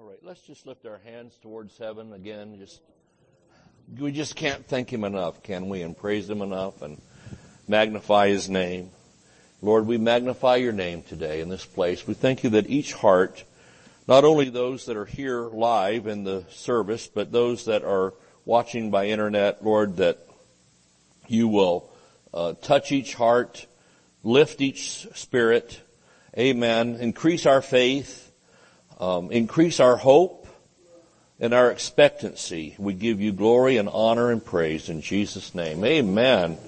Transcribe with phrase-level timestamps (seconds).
[0.00, 2.56] All right, let's just lift our hands towards heaven again.
[2.58, 2.80] Just
[3.98, 5.82] we just can't thank him enough, can we?
[5.82, 7.02] And praise him enough and
[7.68, 8.92] magnify his name.
[9.60, 12.06] Lord, we magnify your name today in this place.
[12.06, 13.44] We thank you that each heart,
[14.08, 18.14] not only those that are here live in the service, but those that are
[18.46, 20.26] watching by internet, Lord, that
[21.26, 21.90] you will
[22.32, 23.66] uh, touch each heart,
[24.22, 25.78] lift each spirit.
[26.38, 26.96] Amen.
[27.00, 28.29] Increase our faith,
[29.00, 30.46] um, increase our hope
[31.40, 32.76] and our expectancy.
[32.78, 35.84] We give you glory and honor and praise in Jesus' name.
[35.84, 36.58] Amen.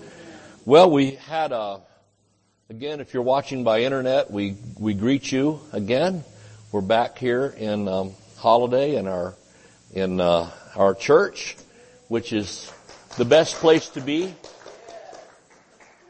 [0.64, 1.80] Well, we had a,
[2.70, 6.24] again, if you're watching by internet, we, we greet you again.
[6.72, 9.34] We're back here in um, Holiday in our
[9.92, 11.54] in uh, our church,
[12.08, 12.72] which is
[13.18, 14.34] the best place to be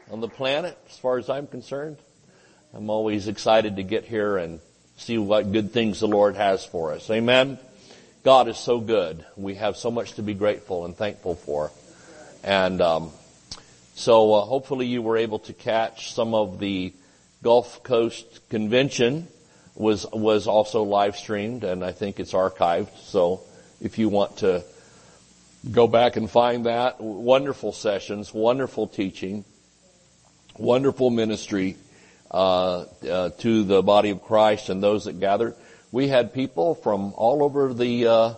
[0.09, 1.97] on the planet, as far as I'm concerned.
[2.73, 4.61] I'm always excited to get here and
[4.97, 7.09] see what good things the Lord has for us.
[7.09, 7.59] Amen.
[8.23, 9.25] God is so good.
[9.35, 11.71] We have so much to be grateful and thankful for.
[12.43, 13.11] And um,
[13.95, 16.93] so uh, hopefully you were able to catch some of the
[17.41, 19.27] Gulf Coast Convention
[19.75, 22.95] was was also live streamed, and I think it's archived.
[22.99, 23.41] So
[23.81, 24.63] if you want to
[25.69, 29.43] go back and find that, wonderful sessions, wonderful teaching
[30.57, 31.75] wonderful ministry
[32.33, 35.55] uh, uh, to the body of Christ and those that gathered.
[35.91, 38.33] We had people from all over the uh,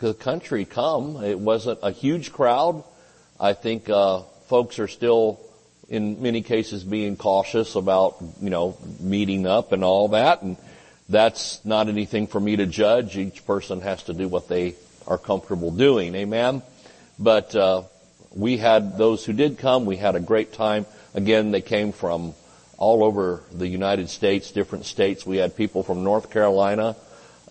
[0.00, 1.24] the country come.
[1.24, 2.84] It wasn't a huge crowd.
[3.40, 5.40] I think uh, folks are still,
[5.88, 10.58] in many cases, being cautious about you know meeting up and all that, and
[11.08, 13.16] that's not anything for me to judge.
[13.16, 14.74] Each person has to do what they
[15.06, 16.14] are comfortable doing.
[16.14, 16.62] Amen.
[17.18, 17.84] But uh,
[18.34, 19.86] we had those who did come.
[19.86, 20.84] We had a great time.
[21.14, 22.34] Again, they came from
[22.76, 25.26] all over the United States, different states.
[25.26, 26.96] We had people from North Carolina,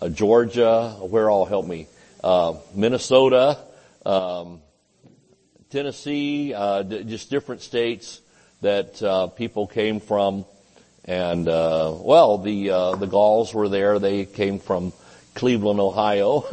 [0.00, 1.86] uh, Georgia, where all help me,
[2.22, 3.58] uh, Minnesota,
[4.04, 4.60] um,
[5.70, 8.20] Tennessee, uh, d- just different states
[8.60, 10.44] that uh, people came from.
[11.04, 13.98] And uh, well, the uh, the Gauls were there.
[13.98, 14.94] They came from
[15.34, 16.44] Cleveland, Ohio,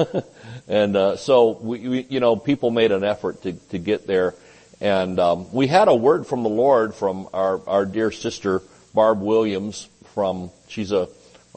[0.68, 4.36] and so we, we, you know, people made an effort to to get there
[4.82, 8.64] and um, we had a word from the Lord from our, our dear sister
[8.94, 9.88] Barb Williams.
[10.14, 11.08] From she's a,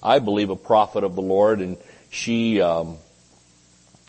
[0.03, 1.77] I believe, a prophet of the Lord, and
[2.11, 2.99] she um,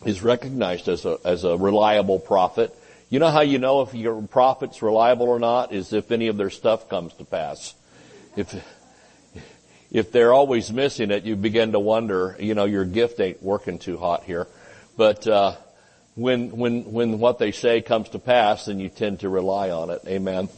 [0.04, 2.74] is recognized as a as a reliable prophet.
[3.10, 6.36] You know how you know if your prophet's reliable or not is if any of
[6.36, 7.74] their stuff comes to pass.
[8.36, 8.54] If
[9.90, 12.36] if they're always missing it, you begin to wonder.
[12.38, 14.46] You know, your gift ain't working too hot here.
[14.96, 15.56] But uh,
[16.14, 19.90] when, when, when what they say comes to pass, then you tend to rely on
[19.90, 20.02] it.
[20.06, 20.48] Amen.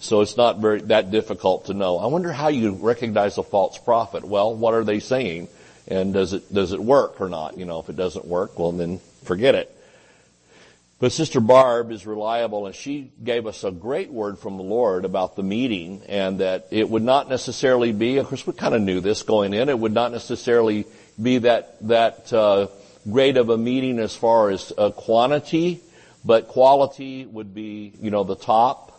[0.00, 1.98] So it's not very, that difficult to know.
[1.98, 4.24] I wonder how you recognize a false prophet.
[4.24, 5.48] Well, what are they saying?
[5.88, 7.58] And does it, does it work or not?
[7.58, 9.72] You know, if it doesn't work, well then forget it.
[10.98, 15.04] But Sister Barb is reliable and she gave us a great word from the Lord
[15.04, 18.80] about the meeting and that it would not necessarily be, of course we kind of
[18.80, 20.86] knew this going in, it would not necessarily
[21.20, 22.68] be that, that, uh,
[23.10, 25.80] great of a meeting as far as uh, quantity,
[26.24, 28.95] but quality would be, you know, the top,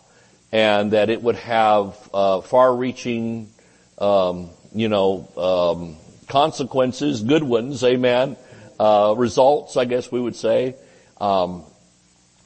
[0.52, 3.50] and that it would have uh, far-reaching,
[3.98, 5.98] um, you know, um,
[6.28, 8.38] consequences, good ones, amen,
[8.80, 10.76] uh, results, I guess we would say,
[11.20, 11.64] um,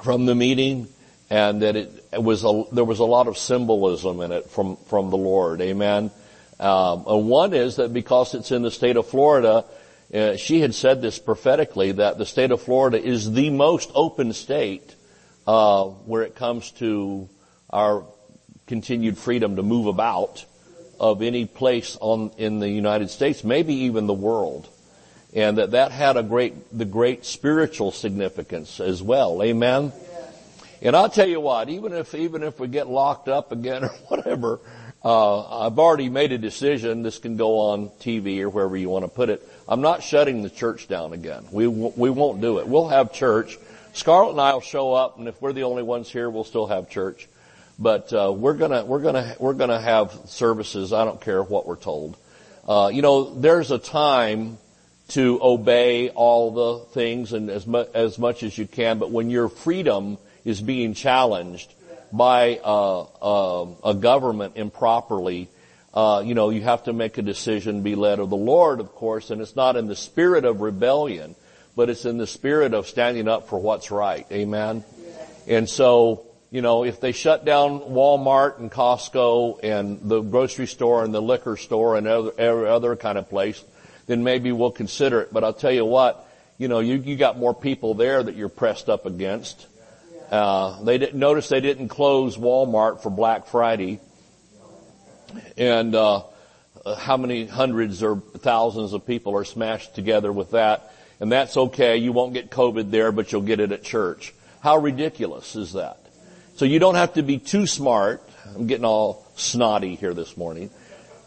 [0.01, 0.87] from the meeting,
[1.29, 4.77] and that it, it, was a, there was a lot of symbolism in it from
[4.87, 6.11] from the Lord, amen.
[6.59, 9.65] Um, and one is that because it's in the state of Florida,
[10.13, 14.33] uh, she had said this prophetically that the state of Florida is the most open
[14.33, 14.95] state
[15.47, 17.27] uh, where it comes to
[17.71, 18.03] our
[18.67, 20.45] continued freedom to move about
[20.99, 24.69] of any place on in the United States, maybe even the world,
[25.33, 29.41] and that that had a great the great spiritual significance as well.
[29.41, 29.91] Amen.
[30.83, 33.89] And I'll tell you what, even if even if we get locked up again or
[34.07, 34.59] whatever,
[35.03, 37.01] uh, I've already made a decision.
[37.01, 39.47] This can go on TV or wherever you want to put it.
[39.67, 41.45] I'm not shutting the church down again.
[41.51, 42.67] We we won't do it.
[42.67, 43.57] We'll have church.
[43.93, 46.67] Scarlett and I will show up, and if we're the only ones here, we'll still
[46.67, 47.27] have church.
[47.81, 50.93] But uh, we're gonna we're gonna we're gonna have services.
[50.93, 52.15] I don't care what we're told.
[52.67, 54.59] Uh, you know, there's a time
[55.09, 58.99] to obey all the things and as much as much as you can.
[58.99, 61.73] But when your freedom is being challenged,
[62.11, 65.49] by uh, uh, a government improperly,
[65.93, 68.93] uh, you know, you have to make a decision, be led of the Lord, of
[68.93, 71.35] course, and it's not in the spirit of rebellion,
[71.75, 74.25] but it's in the spirit of standing up for what's right.
[74.31, 74.83] Amen.
[75.47, 81.05] And so, you know, if they shut down Walmart and Costco and the grocery store
[81.05, 83.63] and the liquor store and other, every other kind of place,
[84.05, 85.31] then maybe we'll consider it.
[85.31, 86.27] But I'll tell you what,
[86.57, 89.65] you know, you, you got more people there that you're pressed up against.
[90.29, 94.01] Uh, they didn't notice they didn't close Walmart for Black Friday,
[95.57, 96.23] and uh,
[96.97, 101.97] how many hundreds or thousands of people are smashed together with that, and that's okay.
[101.97, 104.33] You won't get COVID there, but you'll get it at church.
[104.61, 106.00] How ridiculous is that?
[106.55, 108.21] So you don't have to be too smart.
[108.55, 110.69] I'm getting all snotty here this morning.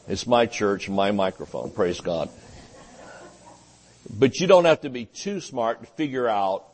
[0.07, 1.71] It's my church, my microphone.
[1.71, 2.29] Praise God.
[4.09, 6.65] But you don't have to be too smart to figure out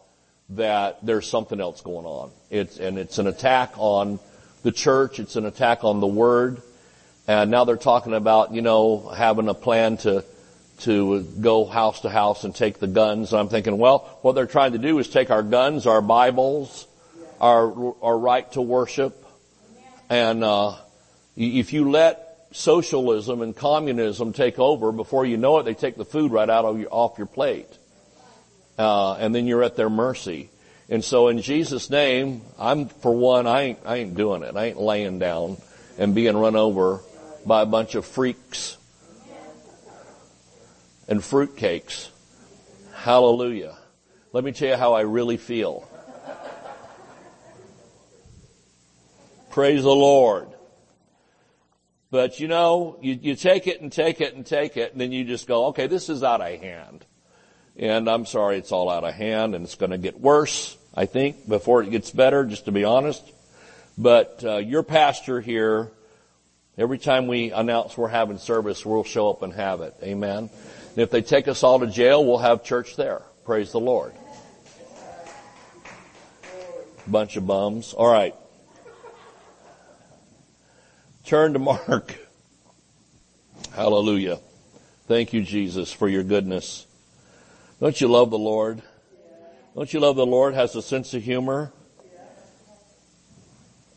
[0.50, 2.32] that there's something else going on.
[2.50, 4.19] It's, and it's an attack on
[4.62, 5.20] the church.
[5.20, 6.61] It's an attack on the word.
[7.29, 10.25] And now they're talking about, you know, having a plan to,
[10.81, 13.32] to go house to house and take the guns.
[13.32, 16.88] And I'm thinking, well, what they're trying to do is take our guns, our Bibles,
[17.40, 19.25] our, our right to worship.
[20.08, 20.76] And, uh,
[21.37, 26.04] if you let socialism and communism take over, before you know it, they take the
[26.04, 27.69] food right out of your, off your plate.
[28.78, 30.50] Uh, and then you're at their mercy.
[30.88, 34.56] And so in Jesus' name, I'm, for one, I ain't, I ain't doing it.
[34.56, 35.56] I ain't laying down
[35.98, 37.00] and being run over
[37.46, 38.76] by a bunch of freaks
[41.08, 42.08] and fruitcakes.
[42.94, 43.76] Hallelujah.
[44.32, 45.88] Let me tell you how I really feel.
[49.50, 50.49] Praise the Lord.
[52.12, 55.11] But you know, you, you take it and take it and take it, and then
[55.12, 57.05] you just go, okay, this is out of hand.
[57.76, 61.06] And I'm sorry, it's all out of hand, and it's going to get worse, I
[61.06, 63.23] think, before it gets better, just to be honest.
[63.99, 65.91] But uh, your pastor here,
[66.79, 69.94] every time we announce we're having service, we'll show up and have it.
[70.03, 70.49] Amen.
[70.91, 73.23] And if they take us all to jail, we'll have church there.
[73.44, 74.12] Praise the Lord.
[77.06, 77.94] Bunch of bums.
[77.94, 78.35] All right.
[81.31, 82.19] Turn to Mark.
[83.73, 84.41] Hallelujah.
[85.06, 86.88] Thank you, Jesus, for your goodness.
[87.79, 88.82] Don't you love the Lord?
[89.77, 91.73] Don't you love the Lord has a sense of humor?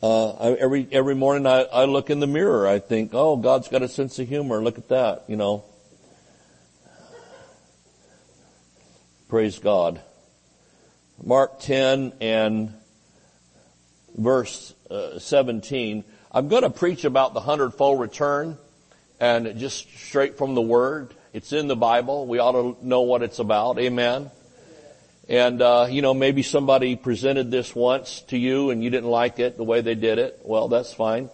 [0.03, 2.67] Uh, I, every every morning I, I look in the mirror.
[2.67, 4.61] I think, oh, God's got a sense of humor.
[4.61, 5.65] Look at that, you know.
[9.27, 9.99] Praise God.
[11.23, 12.75] Mark 10 and
[14.15, 16.03] verse uh, 17.
[16.35, 18.57] I'm going to preach about the hundredfold return
[19.19, 21.13] and just straight from the Word.
[21.31, 22.25] It's in the Bible.
[22.25, 23.77] We ought to know what it's about.
[23.77, 24.31] Amen.
[25.29, 29.37] And, uh, you know, maybe somebody presented this once to you and you didn't like
[29.37, 30.39] it, the way they did it.
[30.43, 31.29] Well, that's fine.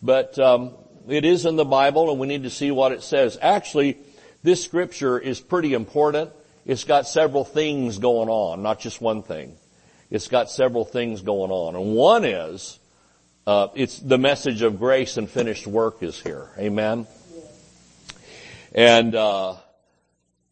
[0.00, 0.70] But, um,
[1.08, 3.36] it is in the Bible and we need to see what it says.
[3.42, 3.98] Actually,
[4.44, 6.30] this scripture is pretty important.
[6.64, 9.56] It's got several things going on, not just one thing.
[10.12, 11.74] It's got several things going on.
[11.74, 12.78] And one is,
[13.46, 16.48] uh, it's the message of grace and finished work is here.
[16.58, 17.06] Amen.
[18.74, 19.56] And uh,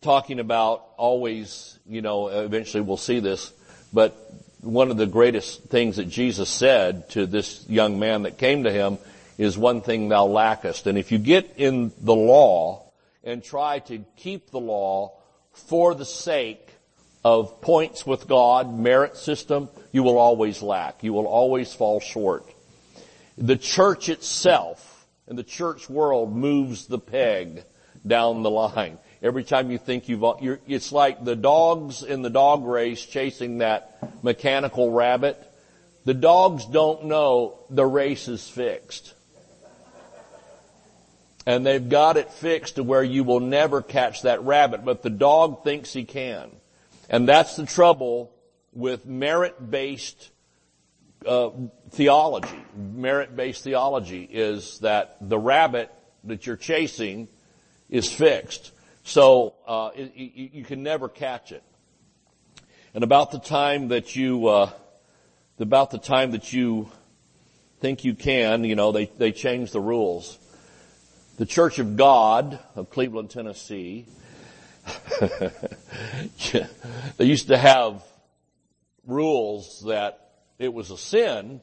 [0.03, 3.53] talking about always, you know, eventually we'll see this,
[3.93, 4.15] but
[4.61, 8.71] one of the greatest things that Jesus said to this young man that came to
[8.71, 8.99] him
[9.39, 10.87] is one thing thou lackest.
[10.87, 12.93] And if you get in the law
[13.25, 15.15] and try to keep the law
[15.53, 16.69] for the sake
[17.25, 21.03] of points with God, merit system, you will always lack.
[21.03, 22.45] You will always fall short.
[23.39, 27.65] The church itself and the church world moves the peg
[28.07, 28.99] down the line.
[29.23, 30.25] Every time you think you've,
[30.67, 35.41] it's like the dogs in the dog race chasing that mechanical rabbit.
[36.05, 39.15] The dogs don't know the race is fixed.
[41.47, 45.11] And they've got it fixed to where you will never catch that rabbit, but the
[45.11, 46.51] dog thinks he can.
[47.09, 48.33] And that's the trouble
[48.73, 50.31] with merit-based
[51.27, 51.51] uh,
[51.93, 55.91] theology, merit-based theology, is that the rabbit
[56.25, 57.29] that you're chasing
[57.91, 58.73] is fixed.
[59.05, 61.63] So uh, it, you, you, can never catch it.
[62.95, 64.71] And about the time that you, uh,
[65.59, 66.91] about the time that you
[67.81, 70.39] think you can, you know, they they change the rules.
[71.37, 74.07] The Church of God of Cleveland, Tennessee,
[77.17, 78.03] they used to have
[79.07, 81.61] rules that it was a sin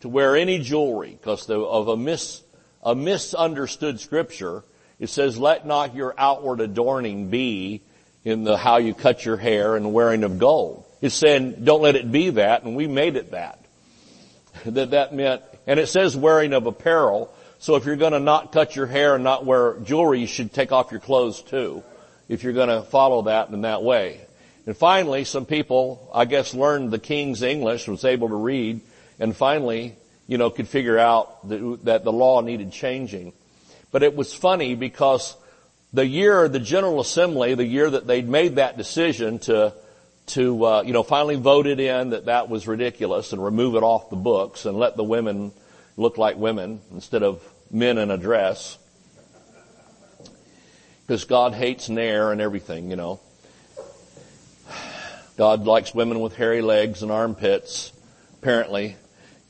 [0.00, 2.42] to wear any jewelry because of a mis,
[2.82, 4.64] a misunderstood scripture.
[4.98, 7.82] It says, let not your outward adorning be
[8.24, 10.84] in the how you cut your hair and wearing of gold.
[11.00, 13.64] It's saying, don't let it be that, and we made it that.
[14.64, 18.76] that that meant, and it says wearing of apparel, so if you're gonna not cut
[18.76, 21.82] your hair and not wear jewelry, you should take off your clothes too,
[22.28, 24.20] if you're gonna follow that in that way.
[24.66, 28.80] And finally, some people, I guess, learned the King's English, was able to read,
[29.18, 29.96] and finally,
[30.26, 33.32] you know, could figure out that, that the law needed changing.
[33.90, 35.36] But it was funny because
[35.92, 39.72] the year, the General Assembly, the year that they'd made that decision to,
[40.26, 44.10] to, uh, you know, finally voted in that that was ridiculous and remove it off
[44.10, 45.52] the books and let the women
[45.96, 48.78] look like women instead of men in a dress.
[51.06, 53.20] Because God hates Nair and everything, you know.
[55.38, 57.92] God likes women with hairy legs and armpits,
[58.42, 58.96] apparently,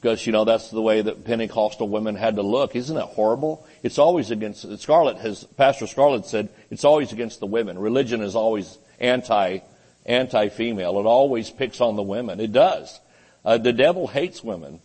[0.00, 2.76] because, you know, that's the way that Pentecostal women had to look.
[2.76, 3.66] Isn't that horrible?
[3.82, 7.78] It's always against, Scarlett has, Pastor Scarlett said, it's always against the women.
[7.78, 9.58] Religion is always anti,
[10.06, 11.00] anti-female.
[11.00, 12.38] It always picks on the women.
[12.38, 13.00] It does.
[13.44, 14.80] Uh, the devil hates women.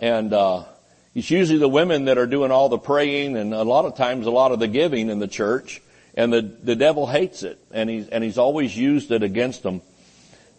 [0.00, 0.64] And, uh,
[1.12, 4.26] it's usually the women that are doing all the praying and a lot of times
[4.26, 5.82] a lot of the giving in the church.
[6.14, 7.58] And the, the devil hates it.
[7.72, 9.82] And he's, and he's always used it against them.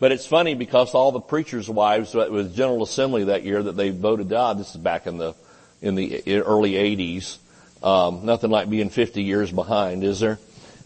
[0.02, 3.92] But it's funny because all the preachers' wives with General Assembly that year that they
[3.92, 5.36] voted out, this is back in the,
[5.80, 7.38] in the early 80s.
[7.84, 10.40] Um, nothing like being 50 years behind, is there?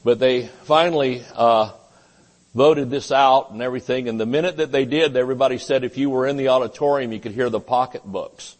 [0.03, 1.71] But they finally, uh,
[2.53, 4.09] voted this out and everything.
[4.09, 7.21] And the minute that they did, everybody said if you were in the auditorium, you
[7.21, 8.57] could hear the pocketbooks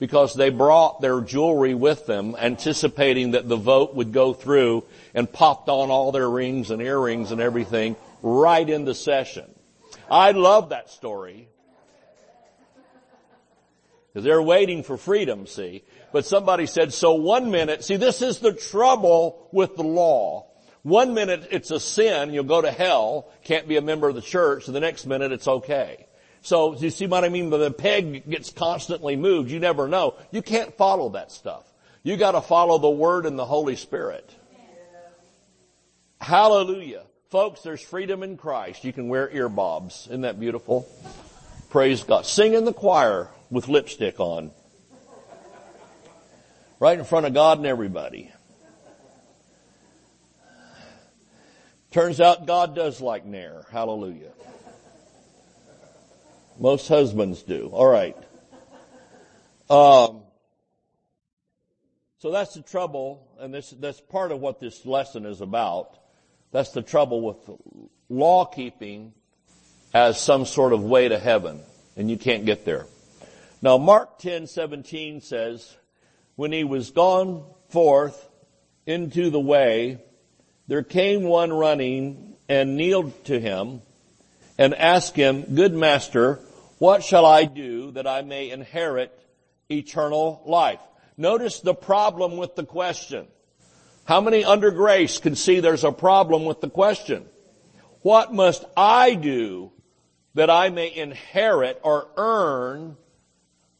[0.00, 4.82] because they brought their jewelry with them, anticipating that the vote would go through
[5.14, 9.53] and popped on all their rings and earrings and everything right in the session.
[10.14, 11.48] I love that story.
[14.06, 15.82] Because they're waiting for freedom, see.
[16.12, 20.46] But somebody said, so one minute, see this is the trouble with the law.
[20.82, 24.22] One minute it's a sin, you'll go to hell, can't be a member of the
[24.22, 26.06] church, and the next minute it's okay.
[26.42, 27.50] So, you see what I mean?
[27.50, 29.50] The peg gets constantly moved.
[29.50, 30.14] You never know.
[30.30, 31.64] You can't follow that stuff.
[32.04, 34.30] You gotta follow the Word and the Holy Spirit.
[36.20, 37.02] Hallelujah.
[37.34, 38.84] Folks, there's freedom in Christ.
[38.84, 40.06] You can wear earbobs.
[40.06, 40.88] Isn't that beautiful?
[41.68, 42.26] Praise God.
[42.26, 44.52] Sing in the choir with lipstick on.
[46.78, 48.30] Right in front of God and everybody.
[51.90, 53.66] Turns out God does like Nair.
[53.72, 54.30] Hallelujah.
[56.60, 57.68] Most husbands do.
[57.72, 58.16] All right.
[59.68, 60.22] Um,
[62.18, 65.98] so that's the trouble, and this, that's part of what this lesson is about.
[66.54, 67.50] That's the trouble with
[68.08, 69.12] law keeping
[69.92, 71.58] as some sort of way to heaven,
[71.96, 72.86] and you can't get there.
[73.60, 75.76] Now Mark 10:17 says,
[76.36, 78.28] when he was gone forth
[78.86, 79.98] into the way,
[80.68, 83.82] there came one running and kneeled to him
[84.56, 86.38] and asked him, good master,
[86.78, 89.10] what shall I do that I may inherit
[89.68, 90.78] eternal life?
[91.16, 93.26] Notice the problem with the question.
[94.04, 97.26] How many under grace can see there's a problem with the question?
[98.02, 99.72] What must I do
[100.34, 102.96] that I may inherit or earn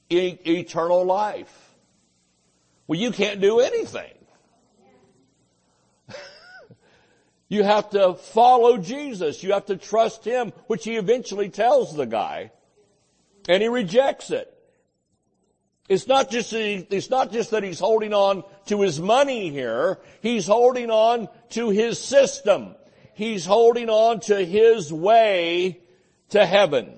[0.09, 1.75] e- eternal life?
[2.87, 4.13] Well, you can't do anything.
[7.49, 9.43] you have to follow Jesus.
[9.43, 12.51] You have to trust Him, which He eventually tells the guy.
[13.47, 14.54] And he rejects it.
[15.89, 19.99] It's not just, it's not just that he's holding on to his money here.
[20.23, 22.75] He's holding on to his system.
[23.13, 25.81] He's holding on to his way
[26.31, 26.95] to heaven.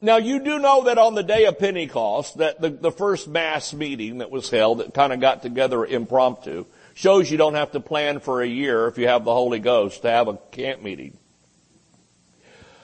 [0.00, 3.72] Now you do know that on the day of Pentecost, that the, the first mass
[3.72, 7.80] meeting that was held that kind of got together impromptu shows you don't have to
[7.80, 11.16] plan for a year if you have the Holy Ghost to have a camp meeting.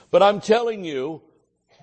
[0.09, 1.21] But I'm telling you,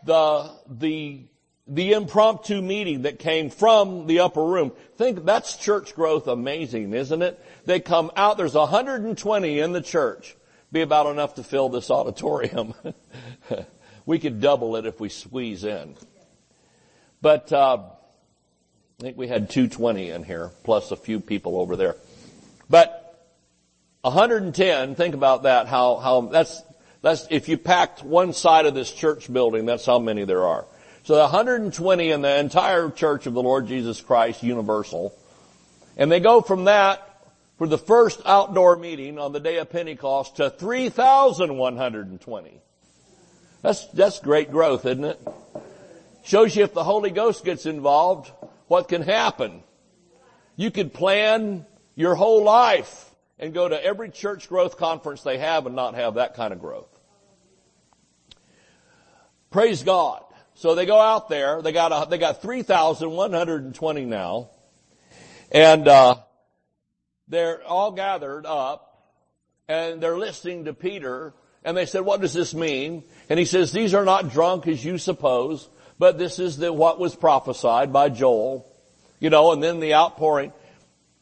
[0.06, 1.20] the, the,
[1.66, 4.72] the impromptu meeting that came from the upper room.
[4.96, 7.44] Think that's church growth amazing, isn't it?
[7.64, 10.36] They come out, there's 120 in the church.
[10.72, 12.74] Be about enough to fill this auditorium.
[14.06, 15.94] we could double it if we squeeze in.
[17.20, 17.78] But, uh,
[18.98, 21.96] I think we had 220 in here, plus a few people over there.
[22.70, 23.02] But
[24.00, 26.62] 110, think about that, how, how, that's,
[27.06, 30.66] that's, if you packed one side of this church building, that's how many there are.
[31.04, 35.16] So 120 in the entire church of the Lord Jesus Christ universal.
[35.96, 37.02] And they go from that
[37.58, 42.60] for the first outdoor meeting on the day of Pentecost to 3,120.
[43.62, 45.20] That's, that's great growth, isn't it?
[46.24, 48.32] Shows you if the Holy Ghost gets involved,
[48.66, 49.62] what can happen.
[50.56, 55.66] You could plan your whole life and go to every church growth conference they have
[55.66, 56.95] and not have that kind of growth.
[59.56, 60.22] Praise God.
[60.56, 61.62] So they go out there.
[61.62, 64.50] They got a, they got three thousand one hundred and twenty now,
[65.50, 66.16] and uh,
[67.26, 69.14] they're all gathered up,
[69.66, 71.32] and they're listening to Peter.
[71.64, 74.84] And they said, "What does this mean?" And he says, "These are not drunk as
[74.84, 78.70] you suppose, but this is the, what was prophesied by Joel,
[79.20, 80.52] you know." And then the outpouring.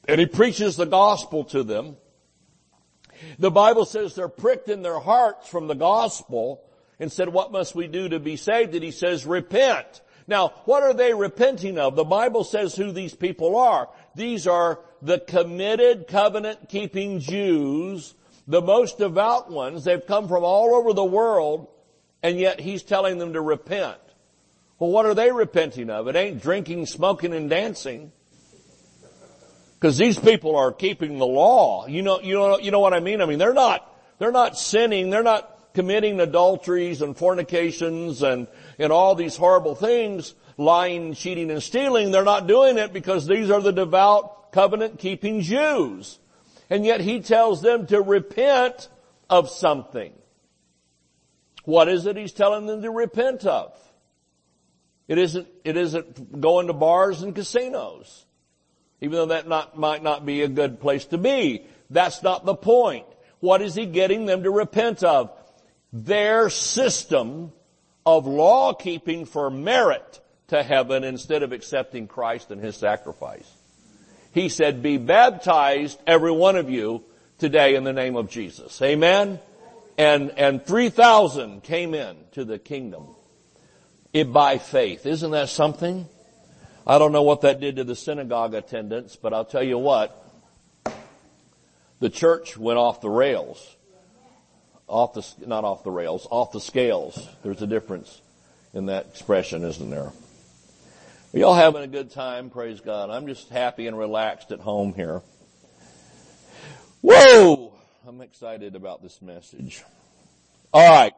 [0.08, 1.98] And he preaches the gospel to them.
[3.38, 6.68] The Bible says they're pricked in their hearts from the gospel
[7.04, 8.75] and said, what must we do to be saved?
[8.75, 10.00] And he says, repent.
[10.26, 11.94] Now, what are they repenting of?
[11.94, 13.88] The Bible says who these people are.
[14.14, 18.14] These are the committed covenant keeping Jews,
[18.49, 19.84] the most devout ones.
[19.84, 21.68] They've come from all over the world
[22.23, 23.99] and yet he's telling them to repent.
[24.78, 26.08] Well, what are they repenting of?
[26.08, 28.12] It ain't drinking, smoking, and dancing.
[29.75, 31.87] Because these people are keeping the law.
[31.87, 33.20] You know, you know, you know what I mean?
[33.20, 33.87] I mean, they're not,
[34.18, 35.11] they're not sinning.
[35.11, 38.46] They're not committing adulteries and fornications and,
[38.78, 42.10] and all these horrible things, lying, cheating, and stealing.
[42.10, 46.18] They're not doing it because these are the devout, covenant keeping Jews.
[46.70, 48.88] And yet he tells them to repent
[49.28, 50.12] of something.
[51.64, 53.76] What is it he's telling them to repent of?
[55.08, 58.24] It isn't, it isn't going to bars and casinos.
[59.00, 61.66] Even though that not, might not be a good place to be.
[61.90, 63.06] That's not the point.
[63.40, 65.30] What is he getting them to repent of?
[65.94, 67.52] Their system
[68.04, 73.50] of law keeping for merit to heaven instead of accepting Christ and His sacrifice.
[74.32, 77.02] He said, be baptized, every one of you,
[77.38, 78.82] today in the name of Jesus.
[78.82, 79.38] Amen?
[79.96, 83.06] and, and 3,000 came in to the kingdom
[84.12, 85.06] it by faith.
[85.06, 86.08] Isn't that something?
[86.86, 90.20] I don't know what that did to the synagogue attendance, but I'll tell you what,
[91.98, 93.76] the church went off the rails.
[94.86, 97.28] Off the, not off the rails, off the scales.
[97.42, 98.20] There's a difference
[98.74, 100.12] in that expression, isn't there?
[101.34, 102.50] Are y'all having a good time?
[102.50, 103.10] Praise God.
[103.10, 105.22] I'm just happy and relaxed at home here.
[107.00, 107.72] Whoa!
[108.06, 109.82] I'm excited about this message.
[110.72, 111.12] All right.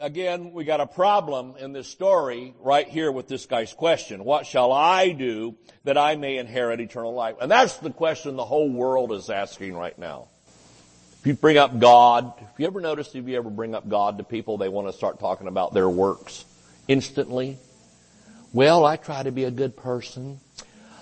[0.00, 4.24] Again, we got a problem in this story right here with this guy's question.
[4.24, 7.36] What shall I do that I may inherit eternal life?
[7.40, 10.28] And that's the question the whole world is asking right now.
[11.22, 14.18] If you bring up God, if you ever noticed if you ever bring up God
[14.18, 16.44] to people, they want to start talking about their works
[16.88, 17.58] instantly.
[18.52, 20.40] Well, I try to be a good person.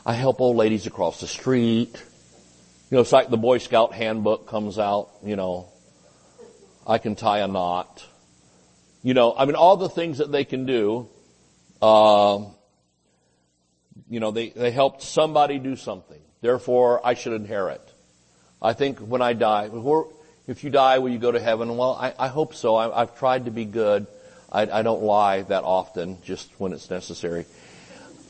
[0.04, 1.92] I help old ladies across the street.
[2.90, 5.70] You know, it's like the Boy Scout handbook comes out, you know,
[6.86, 8.04] I can tie a knot.
[9.02, 11.08] You know, I mean, all the things that they can do,
[11.80, 12.44] uh,
[14.10, 16.20] you know, they, they helped somebody do something.
[16.42, 17.89] Therefore, I should inherit.
[18.62, 19.70] I think when I die,
[20.46, 21.76] if you die, will you go to heaven?
[21.76, 22.76] Well, I, I hope so.
[22.76, 24.06] I, have tried to be good.
[24.52, 27.46] I, I, don't lie that often, just when it's necessary.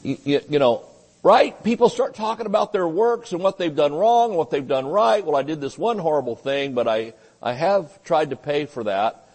[0.03, 0.85] You, you, you know,
[1.23, 1.63] Right?
[1.63, 4.87] People start talking about their works and what they've done wrong and what they've done
[4.87, 5.25] right.
[5.25, 7.13] Well, I did this one horrible thing, but I,
[7.43, 9.27] I have tried to pay for that.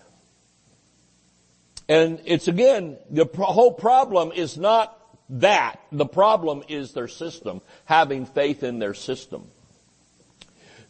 [1.87, 4.97] And it's again, the whole problem is not
[5.29, 5.79] that.
[5.91, 9.47] The problem is their system, having faith in their system.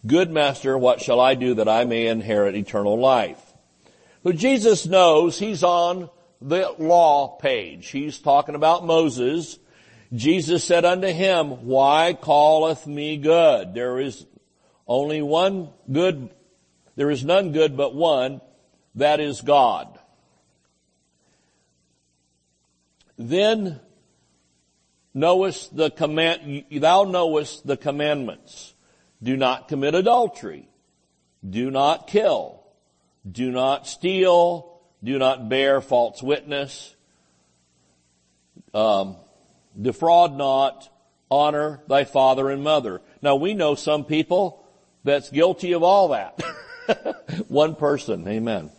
[0.06, 3.42] Good master, what shall I do that I may inherit eternal life?
[4.24, 6.10] Who Jesus knows he's on
[6.42, 7.88] the law page.
[7.90, 9.58] He's talking about Moses
[10.14, 13.74] Jesus said unto him, Why calleth me good?
[13.74, 14.26] There is
[14.88, 16.30] only one good,
[16.96, 18.42] there is none good but one,
[18.96, 20.00] that is God.
[23.18, 23.80] Then
[25.14, 28.75] knowest the command, thou knowest the commandments.
[29.22, 30.70] Do not commit adultery.
[31.48, 32.64] Do not kill.
[33.30, 34.80] Do not steal.
[35.04, 36.96] Do not bear false witness.
[38.74, 39.16] Um,
[39.80, 40.90] defraud not,
[41.32, 43.02] honor thy father and mother.
[43.22, 44.66] Now we know some people
[45.04, 46.42] that's guilty of all that.
[47.48, 48.72] one person, amen.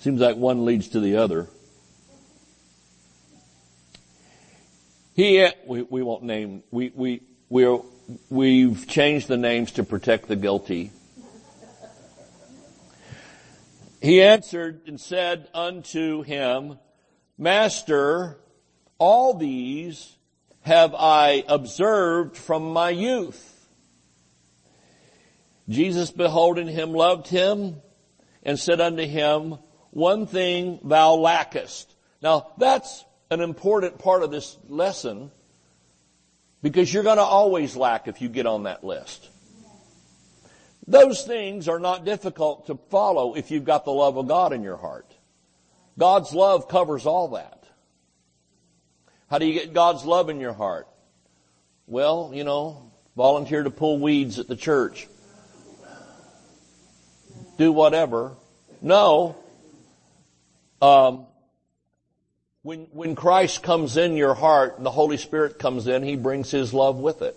[0.00, 1.48] Seems like one leads to the other.
[5.14, 7.78] He, we, we won't name, we, we, we
[8.28, 10.90] we've changed the names to protect the guilty.
[14.02, 16.78] He answered and said unto him,
[17.38, 18.38] Master,
[18.98, 20.16] all these
[20.62, 23.50] have I observed from my youth.
[25.68, 27.76] Jesus beholding him loved him
[28.42, 29.58] and said unto him,
[29.90, 31.94] one thing thou lackest.
[32.20, 35.30] Now that's an important part of this lesson
[36.62, 39.28] because you're going to always lack if you get on that list.
[40.86, 44.62] Those things are not difficult to follow if you've got the love of God in
[44.62, 45.10] your heart.
[45.98, 47.64] God's love covers all that.
[49.30, 50.86] How do you get God's love in your heart?
[51.86, 55.06] Well, you know, volunteer to pull weeds at the church.
[57.56, 58.32] Do whatever.
[58.82, 59.36] No.
[60.82, 61.26] Um,
[62.64, 66.50] When, when Christ comes in your heart and the Holy Spirit comes in, He brings
[66.50, 67.36] His love with it.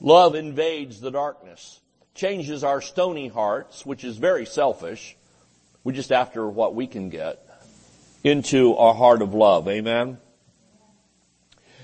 [0.00, 1.80] Love invades the darkness,
[2.14, 5.16] changes our stony hearts, which is very selfish.
[5.82, 7.44] We're just after what we can get
[8.22, 9.66] into a heart of love.
[9.66, 10.18] Amen.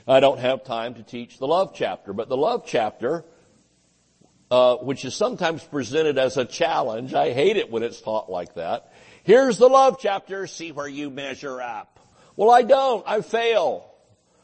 [0.06, 3.24] I don't have time to teach the love chapter, but the love chapter,
[4.52, 8.54] uh, which is sometimes presented as a challenge, I hate it when it's taught like
[8.54, 8.92] that.
[9.24, 11.95] Here's the love chapter, see where you measure up.
[12.36, 13.02] Well, I don't.
[13.06, 13.90] I fail.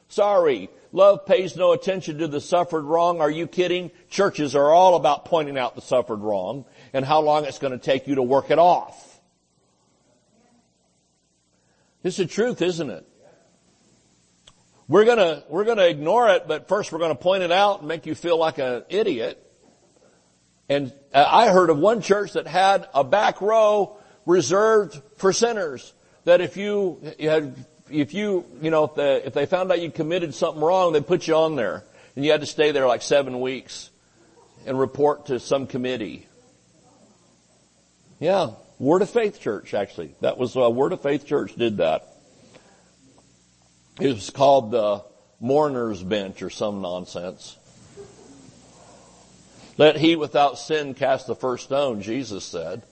[0.09, 0.69] Sorry.
[0.93, 3.21] Love pays no attention to the suffered wrong.
[3.21, 3.91] Are you kidding?
[4.11, 7.79] Churches are all about pointing out the suffered wrong and how long it's going to
[7.79, 9.21] take you to work it off.
[12.03, 13.07] It's the truth, isn't it?
[14.89, 18.05] We're gonna, we're gonna ignore it, but first we're gonna point it out and make
[18.05, 19.39] you feel like an idiot.
[20.69, 25.95] And uh, I heard of one church that had a back row reserved for sinners.
[26.25, 27.55] That if you had,
[27.93, 31.07] if you, you know, if, the, if they found out you committed something wrong, they'd
[31.07, 31.85] put you on there.
[32.17, 33.91] And you had to stay there like seven weeks
[34.67, 36.27] and report to some committee.
[38.19, 38.51] Yeah.
[38.79, 40.15] Word of Faith Church, actually.
[40.21, 42.09] That was uh, Word of Faith Church did that.
[44.01, 45.05] It was called the
[45.41, 47.57] mourner's bench or some nonsense.
[49.79, 52.83] Let he without sin cast the first stone, Jesus said,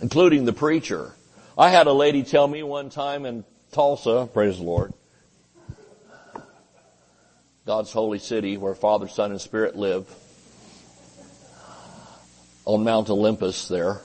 [0.00, 1.14] including the preacher.
[1.56, 4.92] I had a lady tell me one time in Tulsa, praise the Lord,
[7.66, 10.06] God's holy city where Father, Son, and Spirit live,
[12.66, 14.00] on Mount Olympus there.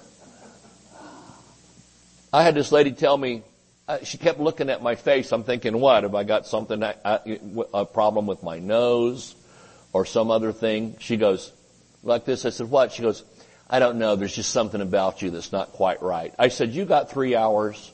[2.34, 3.44] I had this lady tell me,
[3.88, 5.32] uh, she kept looking at my face.
[5.32, 6.02] I'm thinking, what?
[6.02, 9.36] Have I got something, a problem with my nose
[9.94, 10.96] or some other thing?
[11.00, 11.52] She goes,
[12.02, 12.44] like this.
[12.44, 12.92] I said, what?
[12.92, 13.24] She goes,
[13.70, 14.16] I don't know.
[14.16, 16.34] There's just something about you that's not quite right.
[16.40, 17.92] I said, you got three hours.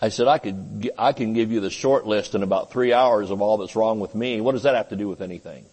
[0.00, 3.30] I said, I could, I can give you the short list in about three hours
[3.30, 4.40] of all that's wrong with me.
[4.40, 5.64] What does that have to do with anything?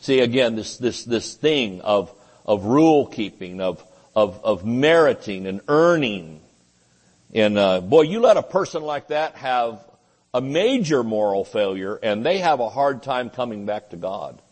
[0.00, 2.12] See, again, this, this, this thing of,
[2.44, 3.84] of rule keeping, of,
[4.16, 6.40] of, of meriting and earning.
[7.32, 9.84] And uh, boy, you let a person like that have
[10.34, 14.42] a major moral failure and they have a hard time coming back to God.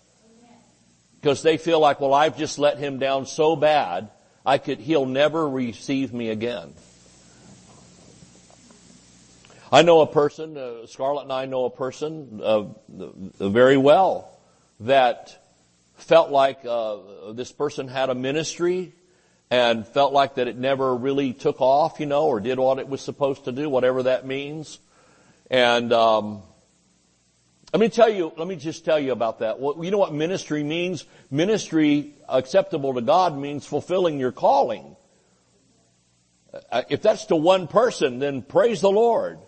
[1.21, 4.11] Because they feel like, well, I've just let him down so bad,
[4.47, 6.73] I could, he'll never receive me again.
[9.75, 12.65] I know a person, uh, Scarlett and I know a person uh,
[13.41, 14.39] very well
[14.81, 15.43] that
[15.95, 18.93] felt like uh, this person had a ministry
[19.51, 22.89] and felt like that it never really took off, you know, or did what it
[22.89, 24.79] was supposed to do, whatever that means.
[25.51, 26.43] And um,
[27.73, 29.59] let me tell you, let me just tell you about that.
[29.59, 31.07] Well, you know what ministry means?
[31.31, 34.97] Ministry acceptable to God means fulfilling your calling.
[36.71, 39.39] Uh, if that's to one person, then praise the Lord.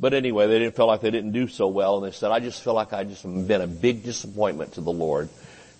[0.00, 2.40] But anyway, they didn't feel like they didn't do so well, and they said, "I
[2.40, 5.28] just feel like I just been a big disappointment to the Lord."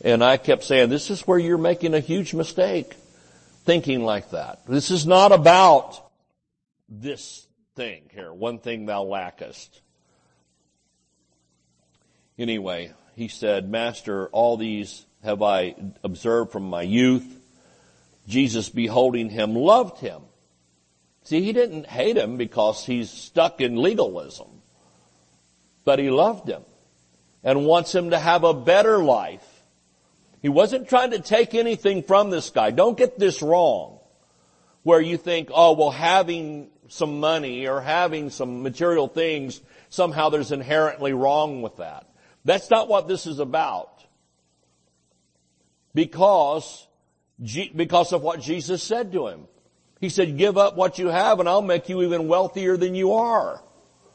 [0.00, 2.94] And I kept saying, this is where you're making a huge mistake
[3.64, 4.64] thinking like that.
[4.66, 6.00] This is not about
[6.88, 9.81] this thing here, one thing thou lackest.
[12.38, 17.26] Anyway, he said, Master, all these have I observed from my youth.
[18.28, 20.22] Jesus beholding him loved him.
[21.28, 24.48] See, he didn't hate him because he's stuck in legalism,
[25.84, 26.62] but he loved him
[27.44, 29.58] and wants him to have a better life
[30.40, 32.70] he wasn't trying to take anything from this guy.
[32.70, 33.98] Don't get this wrong.
[34.84, 39.60] Where you think, oh, well, having some money or having some material things,
[39.90, 42.08] somehow there's inherently wrong with that.
[42.44, 43.90] That's not what this is about.
[45.92, 46.86] Because,
[47.74, 49.48] because of what Jesus said to him.
[50.00, 53.14] He said, give up what you have and I'll make you even wealthier than you
[53.14, 53.62] are.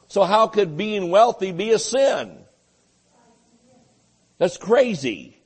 [0.08, 2.38] So how could being wealthy be a sin?
[4.38, 5.38] That's crazy.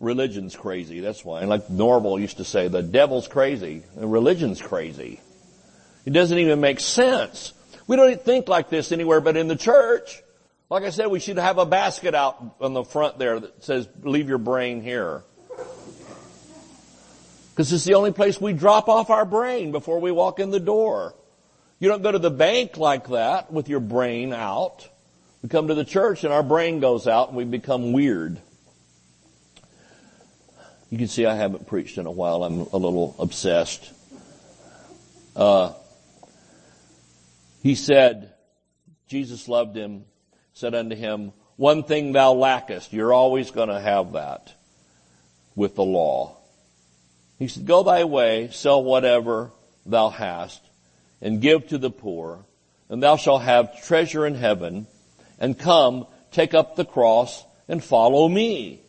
[0.00, 1.40] Religion's crazy, that's why.
[1.40, 5.20] And like Norvel used to say, the devil's crazy, and religion's crazy.
[6.04, 7.52] It doesn't even make sense.
[7.86, 10.22] We don't think like this anywhere but in the church.
[10.70, 13.88] Like I said, we should have a basket out on the front there that says,
[14.02, 15.24] leave your brain here.
[17.58, 20.60] Because it's the only place we drop off our brain before we walk in the
[20.60, 21.16] door.
[21.80, 24.88] You don't go to the bank like that with your brain out.
[25.42, 28.40] We come to the church and our brain goes out and we become weird.
[30.88, 32.44] You can see I haven't preached in a while.
[32.44, 33.92] I'm a little obsessed.
[35.34, 35.72] Uh,
[37.64, 38.34] he said,
[39.08, 40.04] Jesus loved him,
[40.52, 42.92] said unto him, one thing thou lackest.
[42.92, 44.54] You're always going to have that
[45.56, 46.36] with the law.
[47.38, 49.52] He said, go thy way, sell whatever
[49.86, 50.60] thou hast,
[51.20, 52.44] and give to the poor,
[52.88, 54.86] and thou shalt have treasure in heaven,
[55.38, 58.80] and come, take up the cross, and follow me.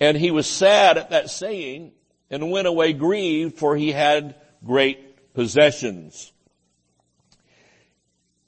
[0.00, 1.92] And he was sad at that saying,
[2.30, 6.32] and went away grieved, for he had great possessions.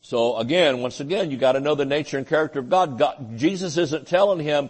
[0.03, 2.99] So again, once again, you got to know the nature and character of God.
[2.99, 3.39] God.
[3.39, 4.69] Jesus isn't telling him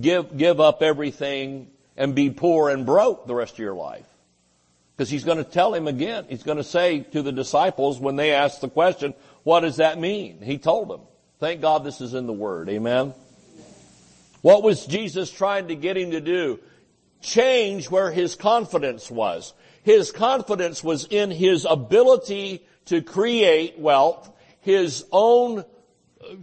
[0.00, 1.68] give give up everything
[2.00, 4.06] and be poor and broke the rest of your life.
[4.96, 6.24] Because he's going to tell him again.
[6.30, 10.00] He's going to say to the disciples when they ask the question, what does that
[10.00, 10.40] mean?
[10.40, 11.02] He told them.
[11.40, 12.70] Thank God this is in the Word.
[12.70, 13.12] Amen.
[14.40, 16.58] What was Jesus trying to get him to do?
[17.20, 19.52] Change where his confidence was.
[19.82, 25.66] His confidence was in his ability to create wealth, his own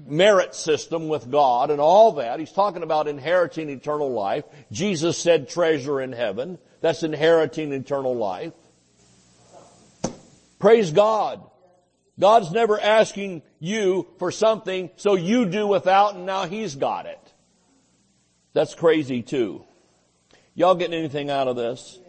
[0.06, 2.40] merit system with God and all that.
[2.40, 4.46] He's talking about inheriting eternal life.
[4.72, 6.58] Jesus said treasure in heaven.
[6.82, 8.54] That's inheriting eternal life.
[10.60, 11.42] Praise God.
[12.20, 17.20] God's never asking you for something so you do without and now He's got it.
[18.54, 19.64] That's crazy too.
[20.56, 22.00] Y'all getting anything out of this?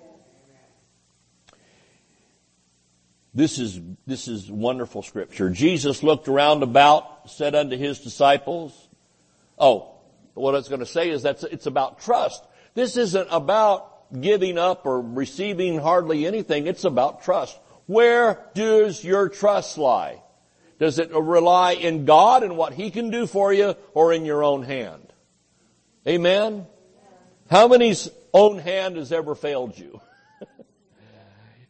[3.38, 5.48] This is, this is wonderful scripture.
[5.48, 8.88] Jesus looked around about, said unto his disciples,
[9.56, 9.94] oh,
[10.34, 12.44] what I was going to say is that it's about trust.
[12.74, 16.66] This isn't about giving up or receiving hardly anything.
[16.66, 17.56] It's about trust.
[17.86, 20.20] Where does your trust lie?
[20.80, 24.42] Does it rely in God and what He can do for you or in your
[24.42, 25.12] own hand?
[26.08, 26.66] Amen?
[27.48, 30.00] How many's own hand has ever failed you?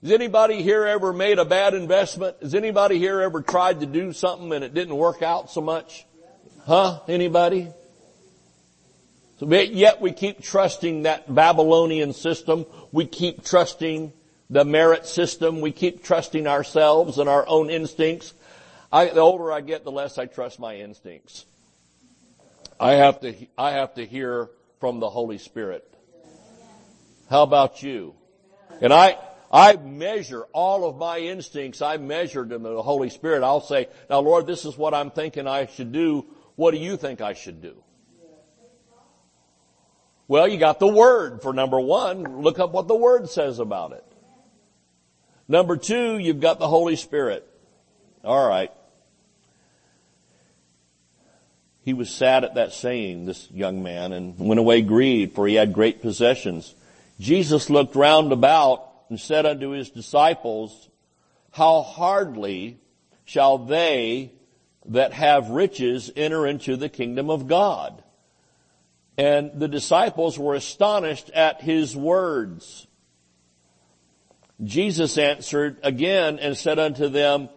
[0.02, 2.36] Has anybody here ever made a bad investment?
[2.40, 6.06] Has anybody here ever tried to do something and it didn't work out so much?
[6.64, 7.00] Huh?
[7.08, 7.68] Anybody?
[9.38, 12.64] So yet we keep trusting that Babylonian system.
[12.92, 14.12] We keep trusting
[14.48, 15.60] the merit system.
[15.60, 18.34] We keep trusting ourselves and our own instincts.
[18.92, 21.44] I, the older I get, the less I trust my instincts.
[22.78, 25.84] I have to, I have to hear from the Holy Spirit.
[27.28, 28.14] How about you?
[28.80, 29.18] And I,
[29.50, 31.80] I measure all of my instincts.
[31.80, 33.42] I measured them in the Holy Spirit.
[33.42, 36.26] I'll say, now Lord, this is what I'm thinking I should do.
[36.56, 37.76] What do you think I should do?
[40.26, 42.42] Well, you got the Word for number one.
[42.42, 44.04] Look up what the Word says about it.
[45.48, 47.48] Number two, you've got the Holy Spirit.
[48.22, 48.72] Alright.
[51.84, 55.54] He was sad at that saying, this young man, and went away grieved, for he
[55.54, 56.74] had great possessions.
[57.18, 60.88] Jesus looked round about and said unto his disciples,
[61.50, 62.78] how hardly
[63.24, 64.32] shall they
[64.86, 68.02] that have riches enter into the kingdom of God?
[69.16, 72.86] And the disciples were astonished at his words.
[74.62, 77.48] Jesus answered again and said unto them,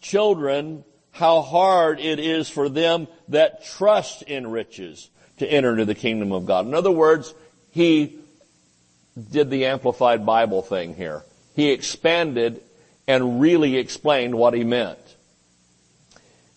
[0.00, 5.94] children, how hard it is for them that trust in riches to enter into the
[5.94, 6.66] kingdom of God.
[6.66, 7.34] In other words,
[7.70, 8.18] he
[9.16, 11.24] did the Amplified Bible thing here.
[11.54, 12.62] He expanded
[13.06, 14.98] and really explained what he meant.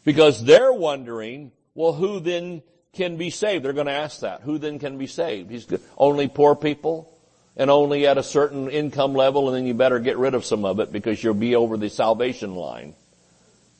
[0.04, 3.64] Because they're wondering, well, who then can be saved?
[3.64, 4.42] They're going to ask that.
[4.42, 5.52] Who then can be saved?
[5.52, 5.68] He's
[5.98, 7.16] only poor people
[7.56, 10.66] and only at a certain income level and then you better get rid of some
[10.66, 12.96] of it because you'll be over the salvation line.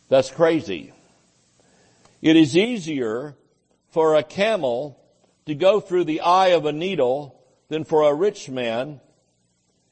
[0.10, 0.94] That's crazy.
[2.22, 3.36] It is easier
[3.92, 5.00] for a camel
[5.46, 7.39] to go through the eye of a needle
[7.70, 9.00] than for a rich man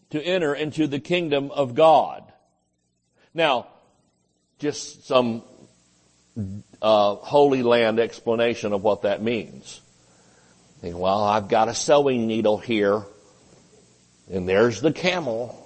[0.10, 2.24] to enter into the kingdom of God.
[3.34, 3.68] Now,
[4.60, 5.44] just some
[6.82, 9.82] uh, Holy Land explanation of what that means.
[10.82, 13.04] Well, I've got a sewing needle here,
[14.32, 15.64] and there's the camel.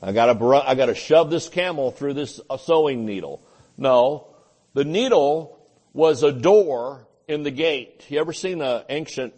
[0.00, 3.42] I gotta, I gotta shove this camel through this sewing needle.
[3.76, 4.28] No,
[4.74, 5.58] the needle
[5.92, 8.04] was a door in the gate.
[8.08, 9.34] You ever seen an ancient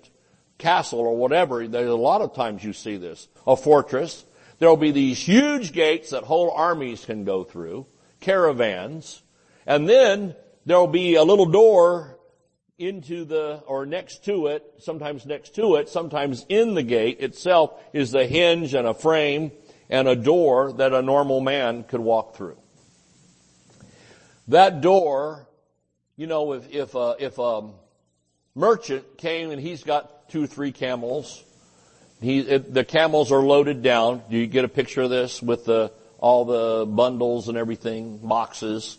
[0.59, 4.25] castle or whatever, there's a lot of times you see this, a fortress.
[4.59, 7.87] There'll be these huge gates that whole armies can go through,
[8.21, 9.23] caravans,
[9.67, 10.35] and then
[10.67, 12.19] there'll be a little door
[12.79, 17.73] into the, or next to it, sometimes next to it, sometimes in the gate itself
[17.93, 19.51] is the hinge and a frame
[19.91, 22.59] and a door that a normal man could walk through.
[24.49, 25.49] That door,
[26.17, 27.69] you know, if, if, a, if a
[28.55, 31.43] merchant came and he's got two, three camels.
[32.21, 34.23] He, it, the camels are loaded down.
[34.31, 38.99] Do you get a picture of this with the, all the bundles and everything, boxes?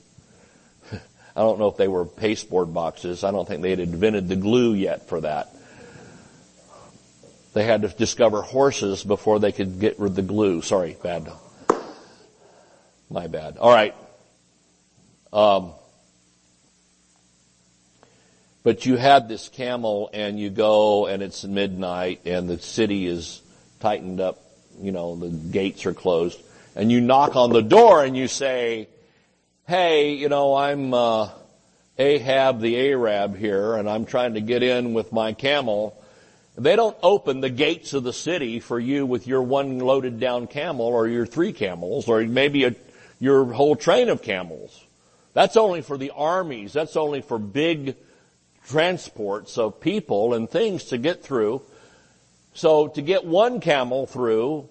[0.92, 1.00] I
[1.36, 3.24] don't know if they were pasteboard boxes.
[3.24, 5.54] I don't think they had invented the glue yet for that.
[7.54, 10.62] They had to discover horses before they could get rid of the glue.
[10.62, 11.32] Sorry, bad.
[13.10, 13.58] My bad.
[13.58, 13.96] All right.
[15.34, 15.74] Um,
[18.63, 23.41] but you had this camel and you go and it's midnight and the city is
[23.80, 24.41] tightened up,
[24.80, 26.39] you know, the gates are closed
[26.76, 28.88] and you knock on the door and you say,
[29.67, 31.30] hey, you know, I'm, uh,
[31.98, 36.00] Ahab the Arab here and I'm trying to get in with my camel
[36.60, 40.48] they don't open the gates of the city for you with your one loaded down
[40.48, 42.76] camel or your three camels or maybe a,
[43.19, 44.84] your whole train of camels.
[45.34, 46.74] That's only for the armies.
[46.74, 47.95] That's only for big
[48.69, 51.62] transports of people and things to get through.
[52.53, 54.69] So to get one camel through,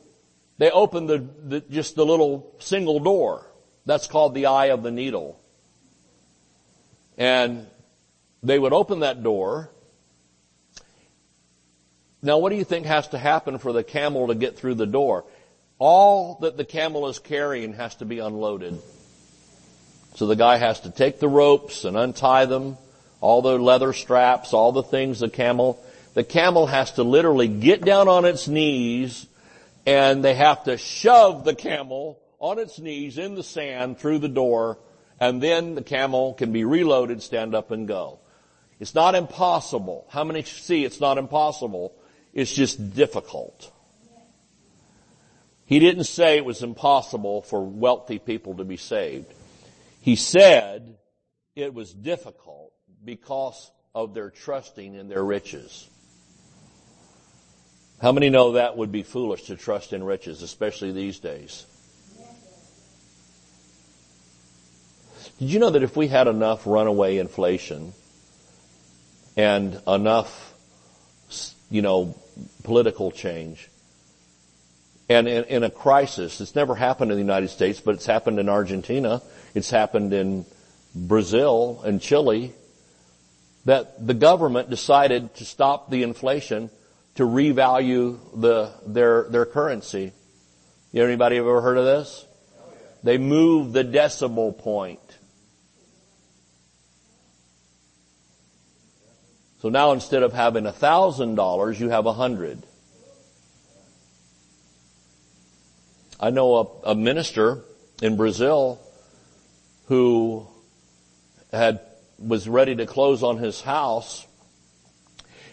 [0.58, 3.46] they open the, the just the little single door.
[3.86, 5.40] That's called the eye of the needle.
[7.16, 7.66] And
[8.42, 9.70] they would open that door
[12.22, 14.86] now what do you think has to happen for the camel to get through the
[14.86, 15.24] door?
[15.78, 18.80] All that the camel is carrying has to be unloaded.
[20.16, 22.76] So the guy has to take the ropes and untie them,
[23.20, 25.82] all the leather straps, all the things the camel,
[26.14, 29.26] the camel has to literally get down on its knees
[29.86, 34.28] and they have to shove the camel on its knees in the sand through the
[34.28, 34.78] door
[35.20, 38.20] and then the camel can be reloaded, stand up and go.
[38.78, 40.06] It's not impossible.
[40.10, 41.92] How many see it's not impossible?
[42.32, 43.72] It's just difficult.
[45.66, 49.32] He didn't say it was impossible for wealthy people to be saved.
[50.00, 50.96] He said
[51.56, 52.67] it was difficult
[53.04, 55.88] because of their trusting in their riches.
[58.00, 61.66] How many know that would be foolish to trust in riches, especially these days?
[65.38, 67.92] Did you know that if we had enough runaway inflation
[69.36, 70.48] and enough
[71.70, 72.14] you know,
[72.64, 73.68] political change.
[75.08, 78.38] And in, in, a crisis, it's never happened in the United States, but it's happened
[78.38, 79.22] in Argentina,
[79.54, 80.44] it's happened in
[80.94, 82.52] Brazil and Chile,
[83.68, 86.70] that the government decided to stop the inflation
[87.16, 90.10] to revalue the, their, their currency.
[90.90, 92.24] You know, anybody ever heard of this?
[93.02, 95.00] They moved the decimal point.
[99.60, 102.62] So now instead of having a thousand dollars, you have a hundred.
[106.18, 107.64] I know a, a, minister
[108.00, 108.80] in Brazil
[109.88, 110.46] who
[111.52, 111.80] had,
[112.18, 114.26] was ready to close on his house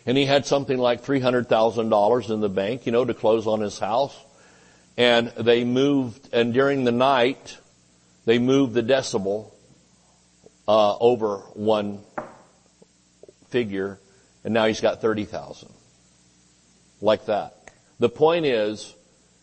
[0.06, 3.80] and he had something like $300,000 in the bank, you know, to close on his
[3.80, 4.16] house.
[4.98, 7.58] And they moved, and during the night,
[8.26, 9.52] they moved the decibel,
[10.68, 12.02] uh, over one
[13.50, 14.00] figure,
[14.44, 15.70] and now he's got 30,000.
[17.02, 17.72] Like that.
[18.00, 18.94] The point is,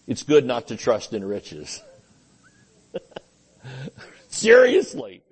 [0.07, 1.83] it's good not to trust in riches.
[4.29, 5.23] Seriously.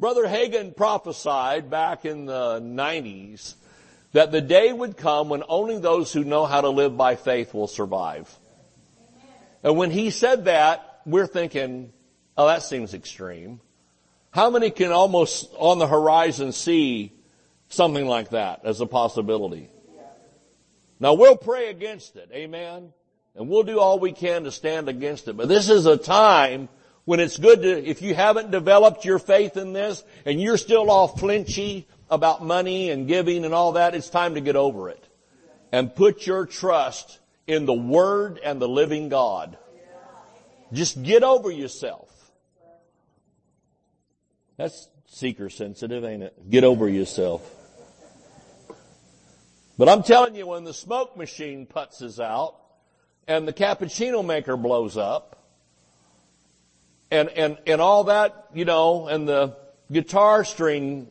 [0.00, 3.54] Brother Hagin prophesied back in the 90s
[4.12, 7.54] that the day would come when only those who know how to live by faith
[7.54, 8.34] will survive.
[9.62, 11.92] And when he said that, we're thinking,
[12.36, 13.60] oh, that seems extreme.
[14.32, 17.12] How many can almost on the horizon see
[17.70, 19.68] Something like that as a possibility.
[20.98, 22.28] Now we'll pray against it.
[22.32, 22.92] Amen.
[23.36, 25.36] And we'll do all we can to stand against it.
[25.36, 26.68] But this is a time
[27.10, 30.88] when it's good to, if you haven't developed your faith in this and you're still
[30.92, 35.04] all flinchy about money and giving and all that, it's time to get over it.
[35.72, 37.18] And put your trust
[37.48, 39.58] in the Word and the living God.
[40.72, 42.08] Just get over yourself.
[44.56, 46.48] That's seeker sensitive, ain't it?
[46.48, 47.42] Get over yourself.
[49.76, 52.54] But I'm telling you, when the smoke machine putzes out
[53.26, 55.39] and the cappuccino maker blows up
[57.10, 59.56] and, and, and all that, you know, and the
[59.90, 61.08] guitar string,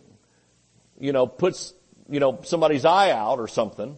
[1.00, 1.74] you know, puts,
[2.10, 3.98] you know, somebody's eye out or something,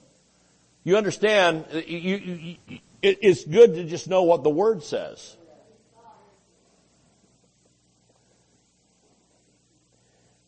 [0.84, 5.38] you understand, you, you, it's good to just know what the word says.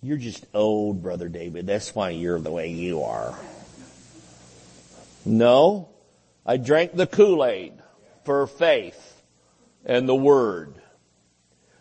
[0.01, 1.65] You're just old, Brother David.
[1.65, 3.33] That's why you're the way you are.
[5.25, 5.87] No,
[6.45, 7.71] I drank the Kool-Aid
[8.25, 9.21] for faith
[9.85, 10.73] and the Word.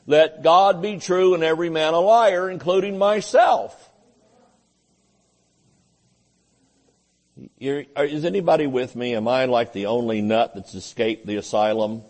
[0.07, 3.91] Let God be true and every man a liar, including myself.
[7.61, 9.15] Is anybody with me?
[9.15, 12.03] Am I like the only nut that's escaped the asylum?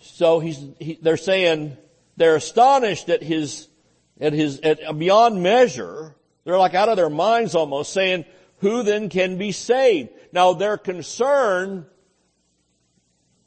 [0.00, 1.76] So he's, he, they're saying
[2.16, 3.68] they're astonished at his
[4.20, 6.14] at his, at beyond measure
[6.44, 8.24] They're like out of their minds almost saying,
[8.58, 10.10] who then can be saved?
[10.32, 11.86] Now their concern,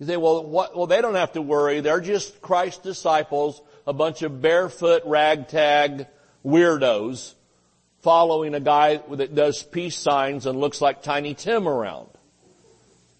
[0.04, 1.80] you say, well, what, well they don't have to worry.
[1.80, 6.08] They're just Christ's disciples, a bunch of barefoot ragtag
[6.45, 7.34] weirdos
[8.01, 12.10] following a guy that does peace signs and looks like Tiny Tim around.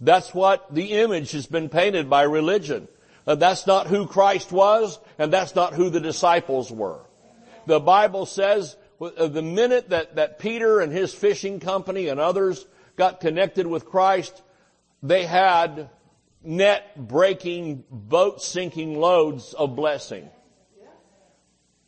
[0.02, 2.90] That's what the image has been painted by religion.
[3.26, 7.00] And that's not who Christ was, and that's not who the disciples were.
[7.66, 12.66] The Bible says uh, the minute that, that Peter and his fishing company and others
[12.98, 14.42] got connected with Christ,
[15.02, 15.90] they had
[16.44, 20.30] net breaking, boat sinking loads of blessing.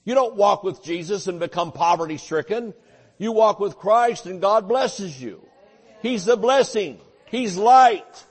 [0.04, 2.74] You don't walk with Jesus and become poverty stricken.
[3.18, 5.46] You walk with Christ and God blesses you.
[6.02, 7.00] He's the blessing.
[7.26, 8.24] He's light.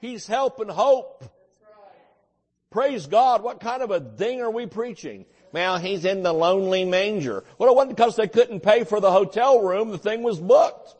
[0.00, 1.24] He's help and hope.
[2.70, 3.42] Praise God.
[3.42, 5.24] What kind of a thing are we preaching?
[5.52, 7.44] Well, he's in the lonely manger.
[7.56, 9.90] Well, it wasn't because they couldn't pay for the hotel room.
[9.90, 10.96] The thing was booked.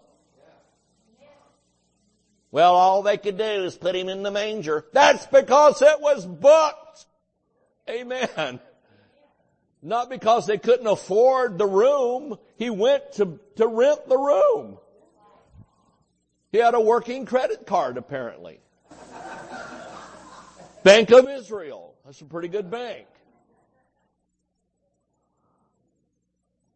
[2.55, 4.85] Well, all they could do is put him in the manger.
[4.93, 7.05] That's because it was booked.
[7.91, 8.61] Amen.
[9.83, 12.39] Not because they couldn't afford the room.
[12.57, 14.79] He went to, to rent the room.
[16.53, 18.61] He had a working credit card apparently.
[20.85, 21.97] Bank of Israel.
[22.05, 23.09] That's a pretty good bank.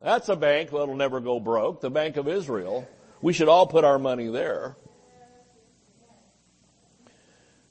[0.02, 1.82] That's a bank that'll never go broke.
[1.82, 2.88] The Bank of Israel.
[3.22, 4.74] We should all put our money there.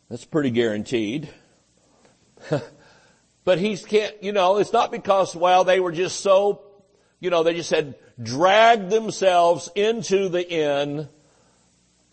[0.10, 1.30] That's pretty guaranteed.
[3.44, 6.62] but he can't, you know, it's not because, well, they were just so,
[7.20, 11.10] you know, they just had dragged themselves into the inn,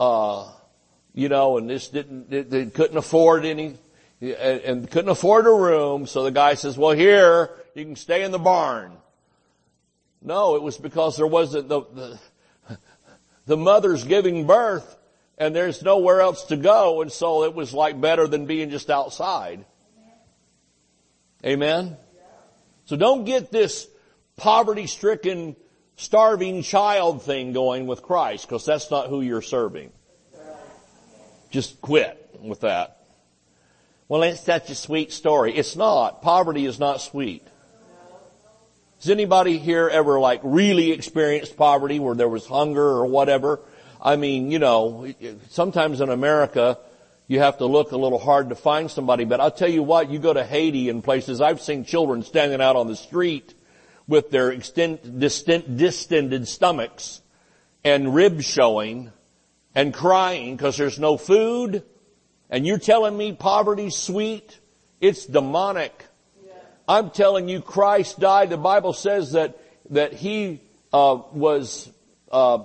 [0.00, 0.50] uh,
[1.14, 3.76] you know, and this didn't, they, they couldn't afford any,
[4.20, 8.32] and couldn't afford a room, so the guy says, well here, you can stay in
[8.32, 8.92] the barn.
[10.20, 12.18] No, it was because there wasn't the, the,
[13.46, 14.96] the mother's giving birth
[15.38, 18.90] and there's nowhere else to go and so it was like better than being just
[18.90, 19.64] outside.
[21.44, 21.96] Amen?
[22.86, 23.86] So don't get this
[24.36, 25.56] poverty stricken,
[25.96, 29.92] starving child thing going with Christ because that's not who you're serving.
[31.50, 33.06] Just quit with that.
[34.08, 35.54] Well, it's such a sweet story.
[35.54, 36.20] It's not.
[36.20, 37.46] Poverty is not sweet.
[39.00, 43.60] Has anybody here ever like really experienced poverty where there was hunger or whatever?
[44.04, 45.10] I mean, you know,
[45.48, 46.78] sometimes in America,
[47.26, 50.10] you have to look a little hard to find somebody, but I'll tell you what,
[50.10, 53.54] you go to Haiti and places, I've seen children standing out on the street
[54.06, 57.22] with their extend, distant, distended stomachs
[57.82, 59.10] and ribs showing
[59.74, 61.82] and crying because there's no food
[62.50, 64.60] and you're telling me poverty's sweet?
[65.00, 66.04] It's demonic.
[66.86, 68.50] I'm telling you, Christ died.
[68.50, 69.58] The Bible says that
[69.90, 70.60] that He
[70.92, 71.90] uh, was
[72.30, 72.64] uh,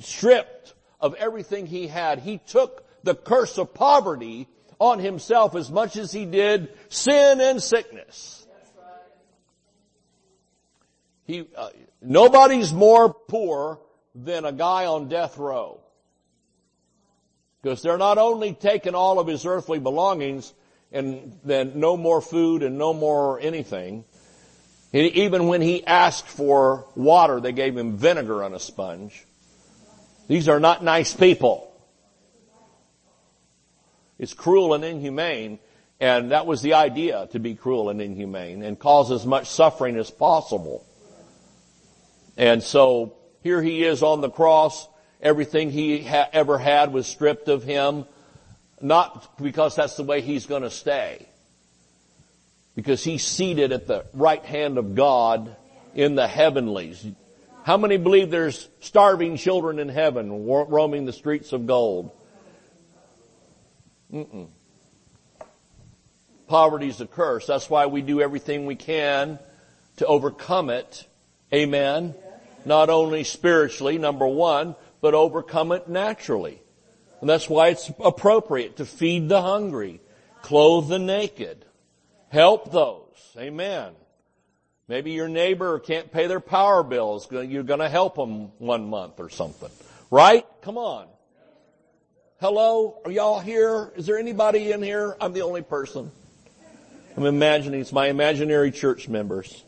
[0.00, 0.61] stripped
[1.02, 2.20] of everything He had.
[2.20, 4.48] He took the curse of poverty
[4.78, 8.46] on Himself as much as He did sin and sickness.
[11.24, 13.80] He, uh, nobody's more poor
[14.14, 15.80] than a guy on death row.
[17.62, 20.52] Because they're not only taking all of his earthly belongings,
[20.90, 24.04] and then no more food and no more anything.
[24.92, 29.24] Even when he asked for water, they gave him vinegar on a sponge.
[30.32, 31.70] These are not nice people.
[34.18, 35.58] It's cruel and inhumane,
[36.00, 39.98] and that was the idea, to be cruel and inhumane, and cause as much suffering
[39.98, 40.86] as possible.
[42.38, 43.12] And so,
[43.42, 44.88] here he is on the cross,
[45.20, 48.06] everything he ha- ever had was stripped of him,
[48.80, 51.28] not because that's the way he's going to stay.
[52.74, 55.54] Because he's seated at the right hand of God
[55.94, 57.06] in the heavenlies.
[57.64, 62.10] How many believe there's starving children in heaven roaming the streets of gold?
[64.12, 64.48] Mm-mm.
[66.48, 67.46] Poverty's a curse.
[67.46, 69.38] That's why we do everything we can
[69.98, 71.06] to overcome it.
[71.54, 72.14] Amen.
[72.64, 76.60] Not only spiritually, number one, but overcome it naturally.
[77.20, 80.00] And that's why it's appropriate to feed the hungry,
[80.42, 81.64] clothe the naked,
[82.28, 83.06] help those.
[83.38, 83.92] Amen.
[84.88, 87.30] Maybe your neighbor can't pay their power bills.
[87.30, 89.70] You're going to help them one month or something.
[90.10, 90.44] Right?
[90.62, 91.06] Come on.
[92.40, 93.00] Hello?
[93.04, 93.92] Are y'all here?
[93.96, 95.16] Is there anybody in here?
[95.20, 96.10] I'm the only person.
[97.16, 99.62] I'm imagining it's my imaginary church members.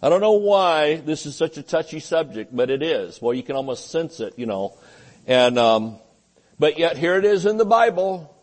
[0.00, 3.20] I don't know why this is such a touchy subject, but it is.
[3.20, 4.78] Well, you can almost sense it, you know.
[5.26, 5.98] And, um,
[6.58, 8.35] but yet here it is in the Bible.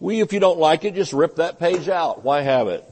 [0.00, 2.24] We, if you don't like it, just rip that page out.
[2.24, 2.84] Why have it?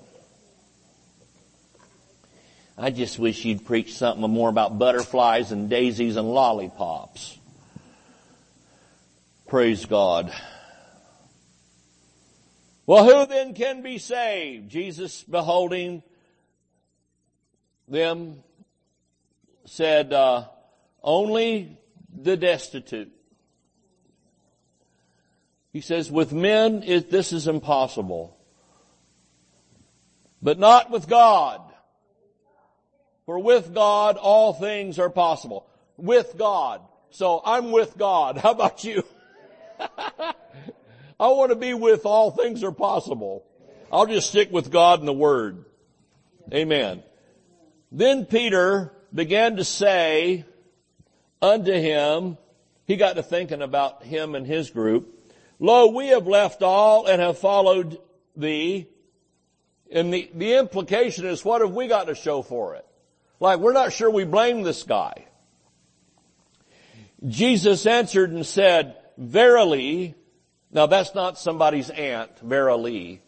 [2.76, 7.36] I just wish you'd preach something more about butterflies and daisies and lollipops.
[9.48, 10.32] Praise God.
[12.86, 14.70] Well, who then can be saved?
[14.70, 16.02] Jesus, beholding
[17.88, 18.42] them,
[19.64, 20.44] said, uh,
[21.02, 21.78] only
[22.14, 23.12] the destitute.
[25.72, 28.36] He says, with men, it, this is impossible.
[30.40, 31.60] But not with God.
[33.26, 35.66] For with God, all things are possible.
[35.96, 36.80] With God.
[37.10, 38.38] So I'm with God.
[38.42, 39.02] How about you?
[39.78, 43.44] I want to be with all things are possible.
[43.92, 45.64] I'll just stick with God and the Word.
[46.52, 47.02] Amen.
[47.90, 50.44] Then Peter began to say
[51.40, 52.36] unto him,
[52.86, 55.17] he got to thinking about him and his group,
[55.58, 57.98] Lo, we have left all and have followed
[58.36, 58.88] thee.
[59.90, 62.86] And the, the implication is what have we got to show for it?
[63.40, 65.26] Like we're not sure we blame this guy.
[67.26, 70.14] Jesus answered and said, Verily,
[70.70, 73.20] now that's not somebody's aunt, verily.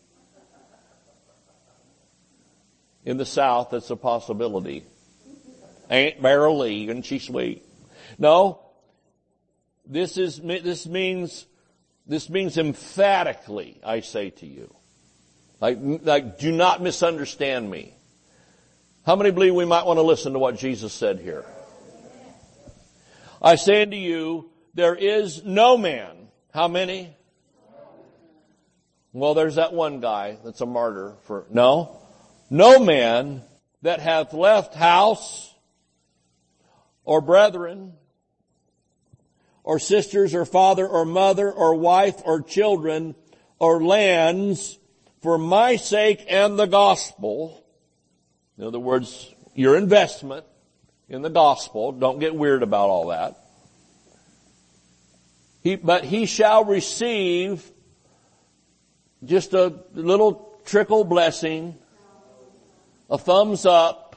[3.05, 4.85] In the South, that's a possibility.
[5.89, 7.65] Aunt Verily, isn't she sweet?
[8.19, 8.61] No.
[9.87, 11.47] This is, this means,
[12.11, 14.75] this means emphatically, I say to you.
[15.61, 17.95] Like, like, do not misunderstand me.
[19.07, 21.45] How many believe we might want to listen to what Jesus said here?
[23.41, 26.29] I say unto you, there is no man.
[26.53, 27.17] How many?
[29.13, 31.97] Well, there's that one guy that's a martyr for, no.
[32.51, 33.43] No man
[33.83, 35.55] that hath left house
[37.05, 37.93] or brethren
[39.71, 43.15] or sisters or father or mother or wife or children
[43.61, 44.81] or lands
[45.23, 47.65] for my sake and the gospel.
[48.59, 50.45] In other words, your investment
[51.09, 51.93] in the gospel.
[51.93, 53.39] Don't get weird about all that.
[55.63, 57.71] He, but he shall receive
[59.25, 61.79] just a little trickle blessing,
[63.09, 64.17] a thumbs up,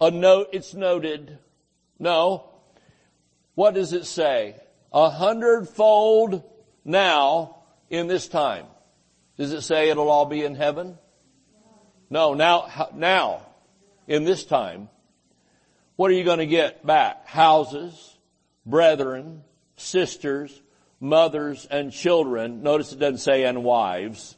[0.00, 1.38] a note, it's noted.
[1.98, 2.51] No.
[3.54, 4.56] What does it say?
[4.92, 6.42] A hundredfold
[6.84, 7.56] now
[7.90, 8.66] in this time.
[9.36, 10.98] Does it say it'll all be in heaven?
[12.10, 13.46] No, now, now,
[14.06, 14.88] in this time,
[15.96, 17.26] what are you going to get back?
[17.26, 18.18] Houses,
[18.66, 19.42] brethren,
[19.76, 20.60] sisters,
[21.00, 22.62] mothers, and children.
[22.62, 24.36] Notice it doesn't say and wives.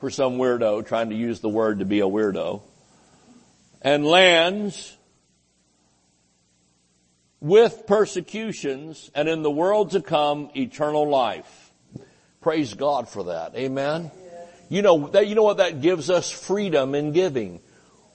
[0.00, 2.62] For some weirdo trying to use the word to be a weirdo.
[3.80, 4.97] And lands
[7.40, 11.72] with persecutions and in the world to come eternal life.
[12.40, 13.54] Praise God for that.
[13.56, 14.10] Amen.
[14.68, 16.30] You know, that, you know what that gives us?
[16.30, 17.60] Freedom in giving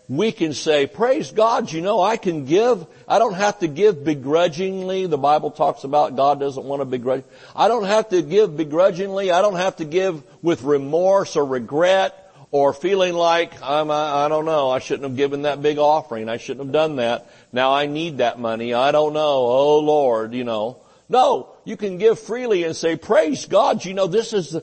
[0.10, 2.86] we can say, praise God, you know, I can give.
[3.08, 5.08] I don't have to give begrudgingly.
[5.08, 7.24] The Bible talks about God doesn't want to begrudge.
[7.56, 9.32] I don't have to give begrudgingly.
[9.32, 12.20] I don't have to give with remorse or regret
[12.54, 16.30] or feeling like I'm, I, I don't know, I shouldn't have given that big offering.
[16.30, 17.28] I shouldn't have done that.
[17.52, 18.76] Now I need that money.
[18.76, 19.48] I don't know.
[19.48, 20.78] Oh Lord, you know.
[21.10, 24.56] No, you can give freely and say, praise God, you know, this is,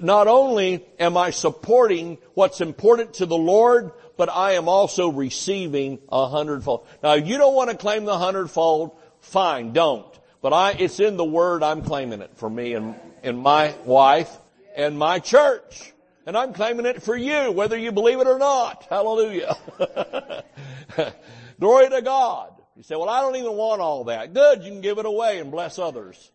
[0.00, 5.98] not only am I supporting what's important to the Lord, but I am also receiving
[6.08, 6.86] a hundredfold.
[7.02, 10.06] Now, you don't want to claim the hundredfold, fine, don't.
[10.40, 14.34] But I, it's in the Word, I'm claiming it for me and, and my wife
[14.74, 15.92] and my church.
[16.26, 18.84] And I'm claiming it for you, whether you believe it or not.
[18.90, 19.56] Hallelujah.
[21.60, 22.52] Glory to God.
[22.76, 24.34] You say, well, I don't even want all that.
[24.34, 26.32] Good, you can give it away and bless others.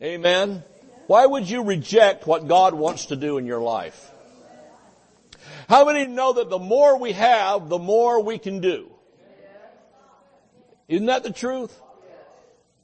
[0.00, 0.62] Amen.
[1.08, 4.12] Why would you reject what God wants to do in your life?
[5.68, 8.88] How many know that the more we have, the more we can do?
[10.86, 11.76] Isn't that the truth?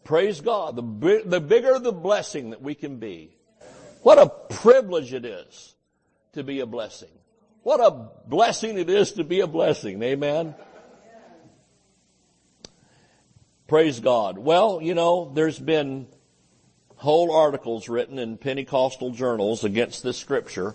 [0.02, 0.74] Praise God.
[0.74, 3.36] The, the bigger the blessing that we can be.
[4.02, 5.71] What a privilege it is
[6.32, 7.08] to be a blessing.
[7.62, 10.02] What a blessing it is to be a blessing.
[10.02, 10.54] Amen.
[13.68, 14.38] Praise God.
[14.38, 16.06] Well, you know, there's been
[16.96, 20.74] whole articles written in Pentecostal journals against this scripture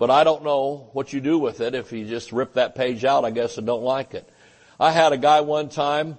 [0.00, 1.74] but I don't know what you do with it.
[1.74, 4.26] If you just rip that page out, I guess I don't like it.
[4.80, 6.16] I had a guy one time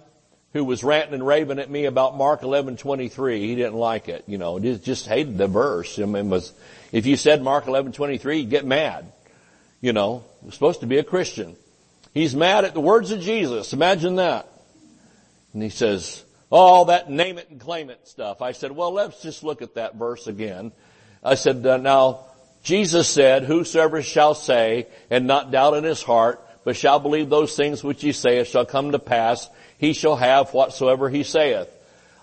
[0.54, 3.40] who was ranting and raving at me about Mark 11:23.
[3.40, 6.00] He didn't like it, you know, just hated the verse.
[6.00, 6.54] I mean, was
[6.92, 9.12] if you said Mark 11:23, he'd get mad.
[9.80, 11.56] You know, you're supposed to be a Christian.
[12.14, 13.74] He's mad at the words of Jesus.
[13.74, 14.48] Imagine that.
[15.54, 19.22] And he says, "Oh, that name it and claim it stuff." I said, "Well, let's
[19.22, 20.72] just look at that verse again."
[21.24, 22.26] I said, uh, "Now,
[22.64, 27.56] Jesus said, whosoever shall say and not doubt in his heart, but shall believe those
[27.56, 29.50] things which he saith shall come to pass,
[29.82, 31.68] he shall have whatsoever he saith.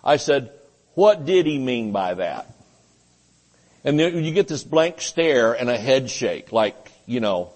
[0.04, 0.52] I said,
[0.94, 2.46] what did he mean by that?
[3.82, 7.52] And then you get this blank stare and a head shake, like, you know,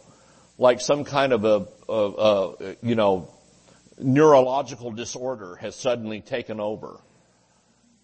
[0.59, 3.31] like some kind of a, a, a you know,
[3.97, 6.99] neurological disorder has suddenly taken over.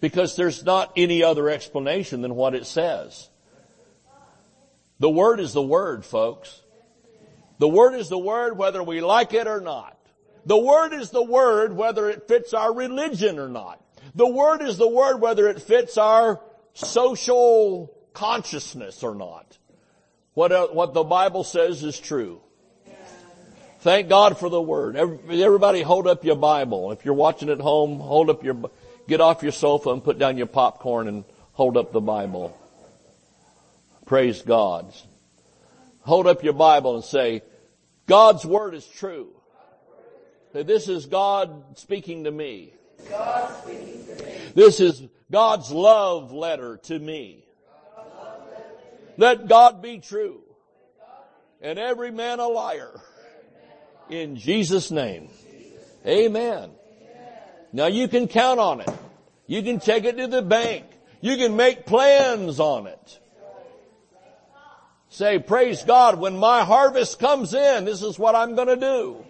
[0.01, 3.29] Because there's not any other explanation than what it says.
[5.01, 6.63] The Word is the Word, folks.
[7.59, 9.98] The Word is the Word whether we like it or not.
[10.49, 13.85] The Word is the Word whether it fits our religion or not.
[14.15, 16.41] The Word is the Word whether it fits our
[16.73, 19.59] social consciousness or not.
[20.33, 22.41] What, uh, what the Bible says is true.
[23.81, 24.97] Thank God for the Word.
[24.97, 26.93] Everybody hold up your Bible.
[26.93, 28.71] If you're watching at home, hold up your,
[29.07, 32.57] get off your sofa and put down your popcorn and hold up the Bible.
[34.07, 34.95] Praise God.
[36.01, 37.43] Hold up your Bible and say,
[38.07, 39.38] God's Word is true.
[40.53, 42.73] This is God speaking to me.
[44.55, 47.45] This is God's love letter to me.
[49.17, 50.43] Let God be true
[51.61, 53.01] and every man a liar.
[54.09, 55.29] In Jesus name.
[56.07, 56.71] Amen.
[57.73, 58.91] Now you can count on it.
[59.47, 60.87] You can take it to the bank.
[61.21, 63.19] You can make plans on it.
[65.11, 69.25] Say, praise God, when my harvest comes in, this is what I'm gonna do.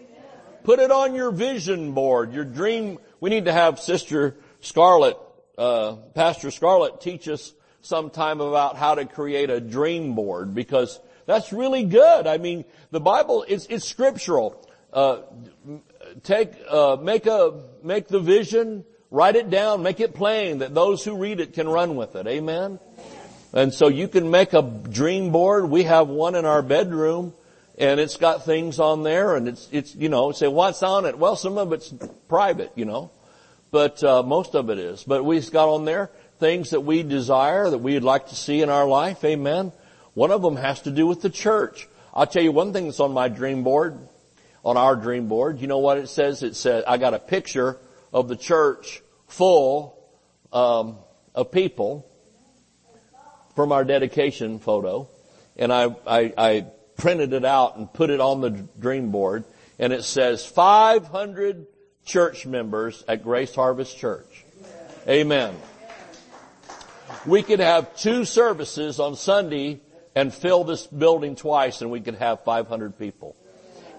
[0.68, 2.98] Put it on your vision board, your dream.
[3.20, 5.16] We need to have Sister Scarlett,
[5.56, 11.54] uh, Pastor Scarlett teach us sometime about how to create a dream board because that's
[11.54, 12.26] really good.
[12.26, 14.62] I mean, the Bible is, it's scriptural.
[14.92, 15.22] Uh,
[16.22, 21.02] take, uh, make a, make the vision, write it down, make it plain that those
[21.02, 22.26] who read it can run with it.
[22.26, 22.78] Amen?
[23.54, 25.70] And so you can make a dream board.
[25.70, 27.32] We have one in our bedroom
[27.78, 31.16] and it's got things on there and it's, it's, you know, say what's on it?
[31.16, 31.94] Well, some of it's
[32.28, 33.10] private, you know,
[33.70, 35.04] but, uh, most of it is.
[35.04, 38.68] But we've got on there things that we desire, that we'd like to see in
[38.68, 39.24] our life.
[39.24, 39.72] Amen.
[40.14, 41.88] One of them has to do with the church.
[42.12, 43.98] I'll tell you one thing that's on my dream board,
[44.64, 45.60] on our dream board.
[45.60, 46.42] You know what it says?
[46.42, 47.78] It says, I got a picture
[48.12, 49.96] of the church full,
[50.52, 50.96] um,
[51.34, 52.06] of people
[53.54, 55.08] from our dedication photo,
[55.56, 56.66] and I, I, I
[56.98, 59.44] printed it out and put it on the dream board,
[59.78, 61.66] and it says 500
[62.04, 64.44] church members at Grace Harvest Church.
[65.08, 65.54] Amen.
[67.24, 69.80] We could have two services on Sunday
[70.14, 73.36] and fill this building twice and we could have 500 people.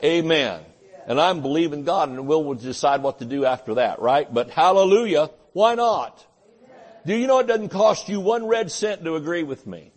[0.04, 0.62] Amen.
[1.08, 4.32] And I'm believing God and we'll decide what to do after that, right?
[4.32, 6.26] But hallelujah, why not?
[7.06, 9.92] Do you know it doesn't cost you one red cent to agree with me?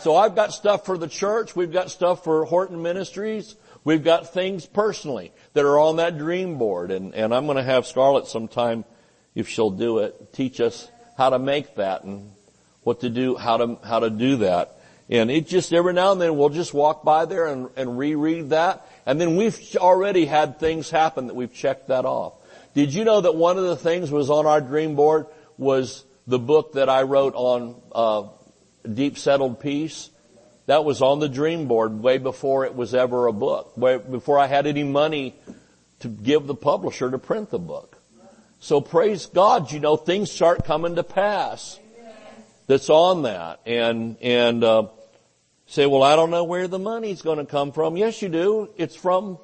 [0.00, 1.56] So I've got stuff for the church.
[1.56, 3.56] We've got stuff for Horton Ministries.
[3.84, 6.90] We've got things personally that are on that dream board.
[6.90, 8.84] And, and I'm going to have Scarlett sometime,
[9.34, 12.30] if she'll do it, teach us how to make that and
[12.82, 14.78] what to do, how to, how to do that.
[15.10, 18.50] And it just every now and then we'll just walk by there and, and reread
[18.50, 18.86] that.
[19.06, 22.34] And then we've already had things happen that we've checked that off.
[22.74, 25.26] Did you know that one of the things was on our dream board
[25.56, 28.28] was the book that I wrote on uh,
[28.92, 30.10] deep settled peace.
[30.66, 34.38] That was on the dream board way before it was ever a book, way before
[34.38, 35.34] I had any money
[36.00, 37.96] to give the publisher to print the book.
[38.60, 41.78] So praise God, you know, things start coming to pass
[42.66, 43.60] that's on that.
[43.66, 44.88] And, and, uh,
[45.68, 47.96] say, well, I don't know where the money's going to come from.
[47.96, 48.70] Yes, you do.
[48.76, 49.38] It's from,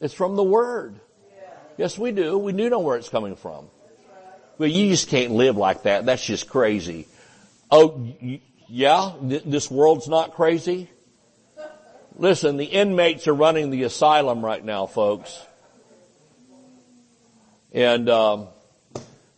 [0.00, 0.98] it's from the Word.
[1.76, 2.38] Yes, we do.
[2.38, 3.68] We do know where it's coming from.
[4.56, 6.06] Well, you just can't live like that.
[6.06, 7.06] That's just crazy.
[7.70, 8.16] Oh,
[8.68, 9.12] yeah?
[9.20, 10.88] This world's not crazy?
[12.16, 15.40] Listen, the inmates are running the asylum right now, folks.
[17.72, 18.48] And, um,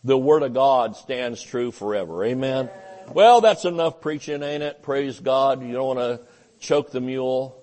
[0.03, 2.25] the Word of God stands true forever.
[2.25, 2.69] Amen?
[3.13, 4.81] Well, that's enough preaching, ain't it?
[4.81, 5.61] Praise God.
[5.61, 6.21] You don't want to
[6.59, 7.61] choke the mule.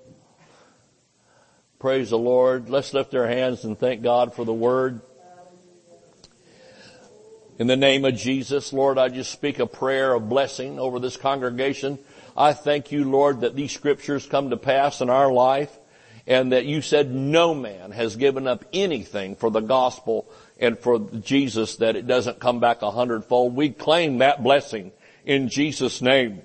[1.79, 2.71] Praise the Lord.
[2.71, 5.01] Let's lift our hands and thank God for the Word.
[7.59, 11.17] In the name of Jesus, Lord, I just speak a prayer of blessing over this
[11.17, 11.99] congregation.
[12.37, 15.77] I thank you, Lord, that these scriptures come to pass in our life
[16.25, 20.31] and that you said no man has given up anything for the gospel
[20.61, 23.57] and for Jesus that it doesn't come back a hundredfold.
[23.57, 24.93] We claim that blessing
[25.25, 26.43] in Jesus name.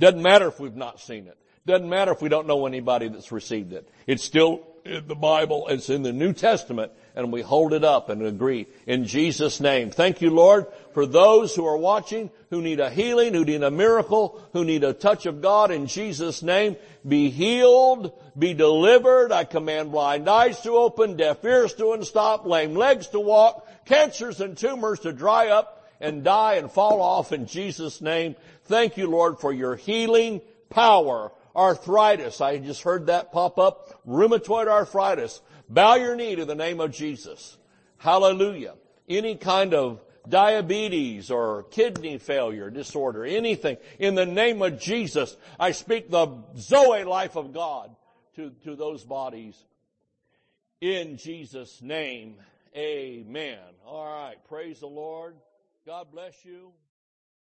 [0.00, 1.36] Doesn't matter if we've not seen it.
[1.66, 3.86] Doesn't matter if we don't know anybody that's received it.
[4.06, 5.68] It's still in the Bible.
[5.68, 9.90] It's in the New Testament and we hold it up and agree in Jesus name.
[9.90, 13.70] Thank you Lord for those who are watching who need a healing, who need a
[13.70, 16.76] miracle, who need a touch of God in Jesus name.
[17.06, 19.32] Be healed, be delivered.
[19.32, 24.40] I command blind eyes to open, deaf ears to unstop, lame legs to walk, cancers
[24.40, 28.36] and tumors to dry up and die and fall off in Jesus name.
[28.64, 32.40] Thank you Lord for your healing power arthritis.
[32.40, 34.02] I just heard that pop up.
[34.06, 35.40] Rheumatoid arthritis.
[35.68, 37.56] Bow your knee to the name of Jesus.
[37.98, 38.74] Hallelujah.
[39.08, 43.76] Any kind of diabetes or kidney failure disorder, anything.
[43.98, 47.94] In the name of Jesus, I speak the Zoe life of God
[48.36, 49.56] to, to those bodies.
[50.80, 52.36] In Jesus' name,
[52.76, 53.58] amen.
[53.86, 54.36] All right.
[54.48, 55.36] Praise the Lord.
[55.86, 56.72] God bless you.